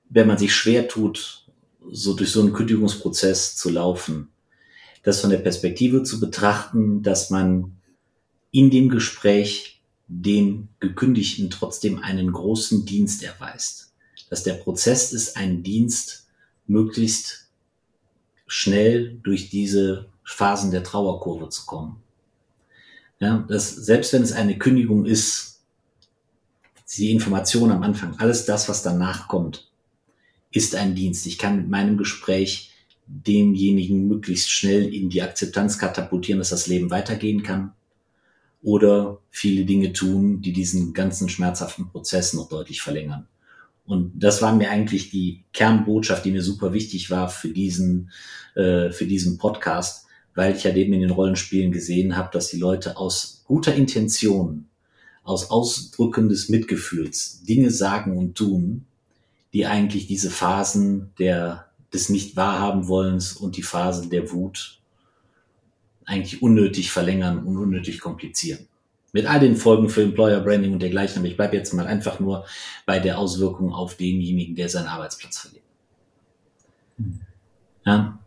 [0.09, 1.45] wenn man sich schwer tut,
[1.91, 4.29] so durch so einen Kündigungsprozess zu laufen,
[5.03, 7.78] das von der Perspektive zu betrachten, dass man
[8.51, 13.93] in dem Gespräch dem Gekündigten trotzdem einen großen Dienst erweist.
[14.29, 16.27] Dass der Prozess ist, ein Dienst
[16.67, 17.47] möglichst
[18.47, 22.01] schnell durch diese Phasen der Trauerkurve zu kommen.
[23.19, 25.61] Ja, dass selbst wenn es eine Kündigung ist,
[26.97, 29.69] die Information am Anfang, alles das, was danach kommt,
[30.51, 31.27] ist ein Dienst.
[31.27, 32.71] Ich kann mit meinem Gespräch
[33.05, 37.73] demjenigen möglichst schnell in die Akzeptanz katapultieren, dass das Leben weitergehen kann
[38.61, 43.27] oder viele Dinge tun, die diesen ganzen schmerzhaften Prozess noch deutlich verlängern.
[43.85, 48.11] Und das war mir eigentlich die Kernbotschaft, die mir super wichtig war für diesen,
[48.55, 50.05] äh, für diesen Podcast,
[50.35, 54.65] weil ich ja eben in den Rollenspielen gesehen habe, dass die Leute aus guter Intention,
[55.23, 58.85] aus Ausdrücken des Mitgefühls Dinge sagen und tun,
[59.53, 64.78] die eigentlich diese Phasen der, des Nicht-Wahrhaben-Wollens und die Phasen der Wut
[66.09, 68.67] eigentlich unnötig verlängern und unnötig komplizieren.
[69.11, 72.19] Mit all den Folgen für Employer Branding und dergleichen, aber ich bleibe jetzt mal einfach
[72.19, 72.45] nur
[72.85, 75.63] bei der Auswirkung auf denjenigen, der seinen Arbeitsplatz verliert.
[77.85, 78.19] Ja.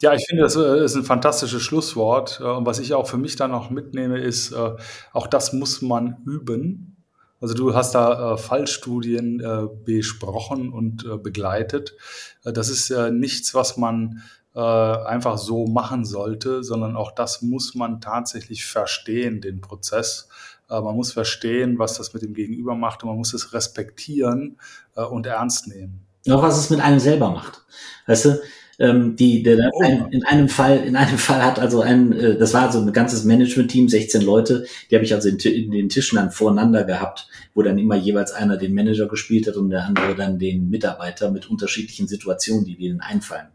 [0.00, 2.40] Ja, ich finde, das äh, ist ein fantastisches Schlusswort.
[2.40, 4.70] Äh, und was ich auch für mich dann noch mitnehme, ist, äh,
[5.12, 6.96] auch das muss man üben.
[7.40, 9.42] Also du hast da Fallstudien
[9.84, 11.96] besprochen und begleitet.
[12.44, 14.22] Das ist nichts, was man
[14.54, 20.28] äh, einfach so machen sollte, sondern auch das muss man tatsächlich verstehen, den Prozess.
[20.68, 24.58] Äh, man muss verstehen, was das mit dem Gegenüber macht und man muss es respektieren
[24.96, 26.06] äh, und ernst nehmen.
[26.28, 27.62] Auch was es mit einem selber macht.
[28.06, 28.40] Weißt du,
[28.78, 29.82] ähm, die, der, oh.
[29.82, 32.92] ein, in einem Fall, in einem Fall hat also ein, äh, das war so ein
[32.92, 37.28] ganzes Management-Team, 16 Leute, die habe ich also in, in, den Tischen dann voreinander gehabt,
[37.54, 41.30] wo dann immer jeweils einer den Manager gespielt hat und der andere dann den Mitarbeiter
[41.30, 43.48] mit unterschiedlichen Situationen, die denen einfallen.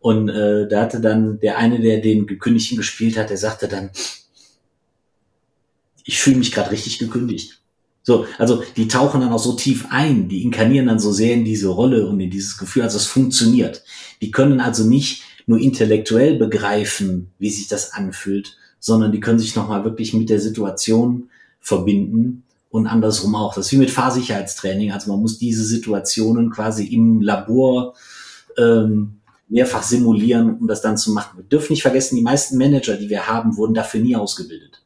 [0.00, 3.90] Und äh, da hatte dann der eine, der den Gekündigten gespielt hat, der sagte dann,
[6.04, 7.60] ich fühle mich gerade richtig gekündigt.
[8.02, 11.44] So, also die tauchen dann auch so tief ein, die inkarnieren dann so sehr in
[11.44, 13.84] diese Rolle und in dieses Gefühl, also es funktioniert.
[14.22, 19.54] Die können also nicht nur intellektuell begreifen, wie sich das anfühlt, sondern die können sich
[19.54, 21.28] nochmal wirklich mit der Situation
[21.60, 23.54] verbinden und andersrum auch.
[23.54, 24.92] Das ist wie mit Fahrsicherheitstraining.
[24.92, 27.94] Also man muss diese Situationen quasi im Labor
[28.56, 29.19] ähm,
[29.50, 31.38] mehrfach simulieren, um das dann zu machen.
[31.38, 34.82] Wir dürfen nicht vergessen, die meisten Manager, die wir haben, wurden dafür nie ausgebildet.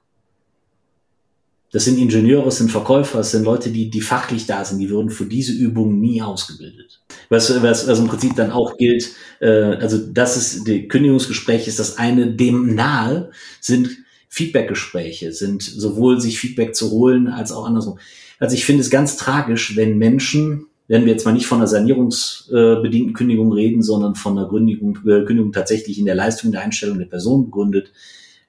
[1.71, 4.91] Das sind Ingenieure, das sind Verkäufer, das sind Leute, die, die fachlich da sind, die
[4.91, 7.01] würden für diese Übung nie ausgebildet.
[7.31, 9.11] Was, was, was im Prinzip dann auch gilt,
[9.41, 13.91] äh, also das ist, die Kündigungsgespräch ist das eine, dem nahe sind
[14.29, 17.99] Feedbackgespräche, sind sowohl sich Feedback zu holen als auch andersrum.
[18.39, 21.67] Also ich finde es ganz tragisch, wenn Menschen, wenn wir jetzt mal nicht von einer
[21.67, 26.99] sanierungsbedingten Kündigung reden, sondern von einer Kündigung, äh, Kündigung tatsächlich in der Leistung der Einstellung
[26.99, 27.93] der Person begründet,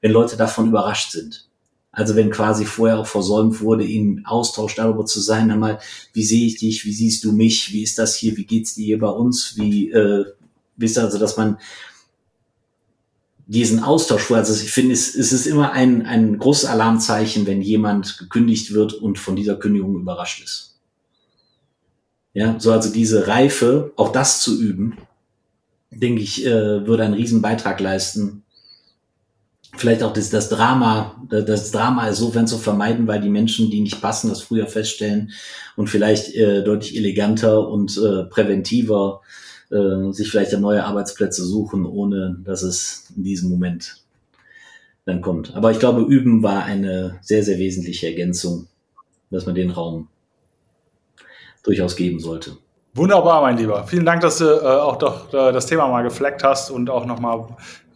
[0.02, 1.48] wenn Leute davon überrascht sind.
[1.92, 5.80] Also wenn quasi vorher auch versäumt wurde, in Austausch darüber zu sein, einmal,
[6.12, 8.86] wie sehe ich dich, wie siehst du mich, wie ist das hier, wie geht's dir
[8.86, 10.26] hier bei uns, wie, äh,
[10.76, 11.58] wisst ihr, also dass man
[13.48, 17.62] diesen Austausch vor, also ich finde, es, es ist immer ein, ein großes Alarmzeichen, wenn
[17.62, 20.75] jemand gekündigt wird und von dieser Kündigung überrascht ist.
[22.36, 24.98] Ja, so also diese Reife, auch das zu üben,
[25.90, 28.44] denke ich, äh, würde einen riesen Beitrag leisten,
[29.78, 34.02] vielleicht auch das, das Drama, das Drama insofern zu vermeiden, weil die Menschen, die nicht
[34.02, 35.32] passen, das früher feststellen
[35.78, 39.22] und vielleicht äh, deutlich eleganter und äh, präventiver
[39.72, 44.04] äh, sich vielleicht neue Arbeitsplätze suchen, ohne dass es in diesem Moment
[45.06, 45.56] dann kommt.
[45.56, 48.68] Aber ich glaube, Üben war eine sehr, sehr wesentliche Ergänzung,
[49.32, 50.10] dass man den Raum
[51.66, 52.58] durchaus geben sollte.
[52.94, 53.86] Wunderbar, mein Lieber.
[53.88, 57.06] Vielen Dank, dass du äh, auch doch äh, das Thema mal gefleckt hast und auch
[57.06, 57.48] nochmal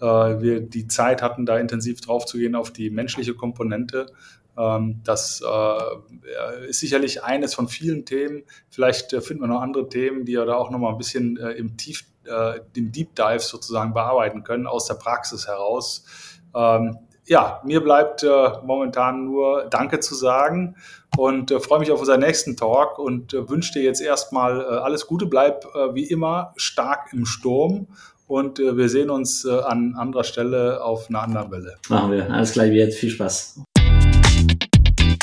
[0.01, 4.07] äh, wir die Zeit hatten, da intensiv drauf zu gehen auf die menschliche Komponente.
[4.57, 8.43] Ähm, das äh, ist sicherlich eines von vielen Themen.
[8.69, 11.51] Vielleicht äh, finden wir noch andere Themen, die wir da auch nochmal ein bisschen äh,
[11.51, 12.03] im Tief,
[12.75, 16.05] im Deep Dive sozusagen bearbeiten können, aus der Praxis heraus.
[16.53, 16.95] Ähm,
[17.29, 18.27] ja, mir bleibt äh,
[18.65, 20.75] momentan nur Danke zu sagen
[21.15, 24.63] und äh, freue mich auf unseren nächsten Talk und äh, wünsche dir jetzt erstmal äh,
[24.63, 25.27] alles Gute.
[25.27, 27.87] Bleib äh, wie immer stark im Sturm
[28.27, 31.77] und äh, wir sehen uns an anderer Stelle auf einer anderen Welle.
[31.87, 32.31] Machen wir.
[32.31, 32.97] Alles gleich wie jetzt.
[32.97, 33.61] Viel Spaß.